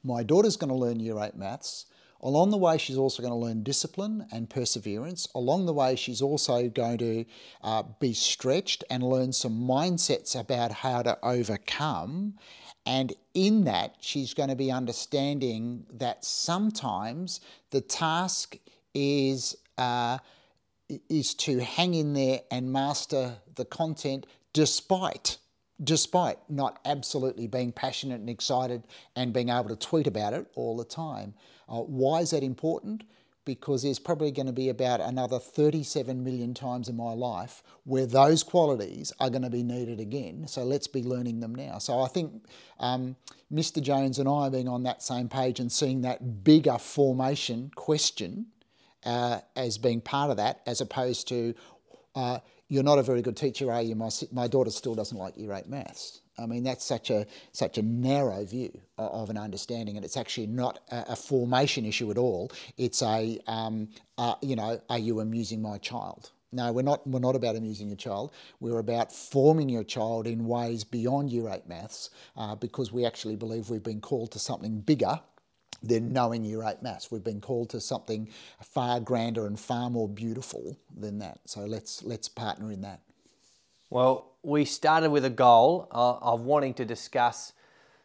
[0.02, 1.88] my daughter's going to learn year eight maths.
[2.22, 5.28] Along the way, she's also going to learn discipline and perseverance.
[5.36, 7.26] Along the way, she's also going to
[7.62, 12.36] uh, be stretched and learn some mindsets about how to overcome.
[12.86, 18.58] And in that, she's going to be understanding that sometimes the task
[18.94, 20.20] is, uh,
[21.10, 25.38] is to hang in there and master the content despite
[25.84, 28.84] despite not absolutely being passionate and excited
[29.16, 31.34] and being able to tweet about it all the time.
[31.68, 33.04] Uh, why is that important?
[33.46, 38.08] Because there's probably going to be about another 37 million times in my life where
[38.08, 40.48] those qualities are going to be needed again.
[40.48, 41.78] So let's be learning them now.
[41.78, 42.46] So I think
[42.80, 43.16] um,
[43.54, 43.82] Mr.
[43.82, 48.48] Jones and I being on that same page and seeing that bigger formation question
[49.06, 51.54] uh, as being part of that, as opposed to
[52.16, 53.96] uh, you're not a very good teacher, are you?
[53.96, 56.22] My, my daughter still doesn't like year eight maths.
[56.38, 60.48] I mean, that's such a such a narrow view of an understanding, and it's actually
[60.48, 62.52] not a, a formation issue at all.
[62.78, 66.32] It's a, um, uh, you know, are you amusing my child?
[66.52, 67.06] No, we're not.
[67.08, 68.32] We're not about amusing your child.
[68.60, 73.36] We're about forming your child in ways beyond year eight maths, uh, because we actually
[73.36, 75.20] believe we've been called to something bigger
[75.84, 77.12] than knowing year eight maths.
[77.12, 78.30] We've been called to something
[78.62, 81.40] far grander and far more beautiful than that.
[81.46, 83.02] So let's let's partner in that.
[83.96, 87.54] Well, we started with a goal of wanting to discuss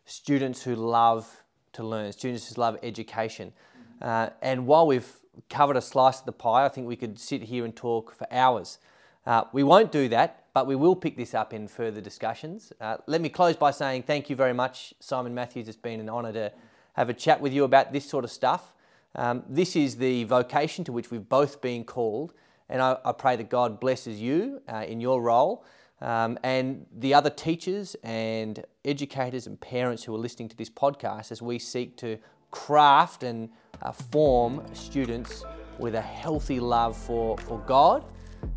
[0.05, 1.29] students who love
[1.73, 3.53] to learn, students who love education.
[4.01, 5.13] Uh, and while we've
[5.49, 8.33] covered a slice of the pie, I think we could sit here and talk for
[8.33, 8.79] hours.
[9.27, 12.73] Uh, we won't do that, but we will pick this up in further discussions.
[12.81, 15.67] Uh, let me close by saying thank you very much, Simon Matthews.
[15.67, 16.53] It's been an honour to
[16.93, 18.75] have a chat with you about this sort of stuff.
[19.17, 22.33] Um, this is the vocation to which we've both been called,
[22.69, 25.65] and I, I pray that God blesses you uh, in your role
[26.01, 31.31] um, and the other teachers and educators and parents who are listening to this podcast
[31.31, 32.19] as we seek to
[32.51, 33.49] craft and
[33.83, 35.45] uh, form students
[35.79, 38.05] with a healthy love for, for God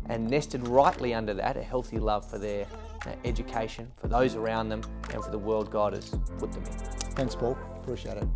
[0.08, 2.66] and nested rightly under that, a healthy love for their
[3.06, 4.82] uh, education, for those around them,
[5.12, 6.72] and for the world God has put them in.
[7.12, 7.58] Thanks, Paul.
[7.82, 8.28] Appreciate it.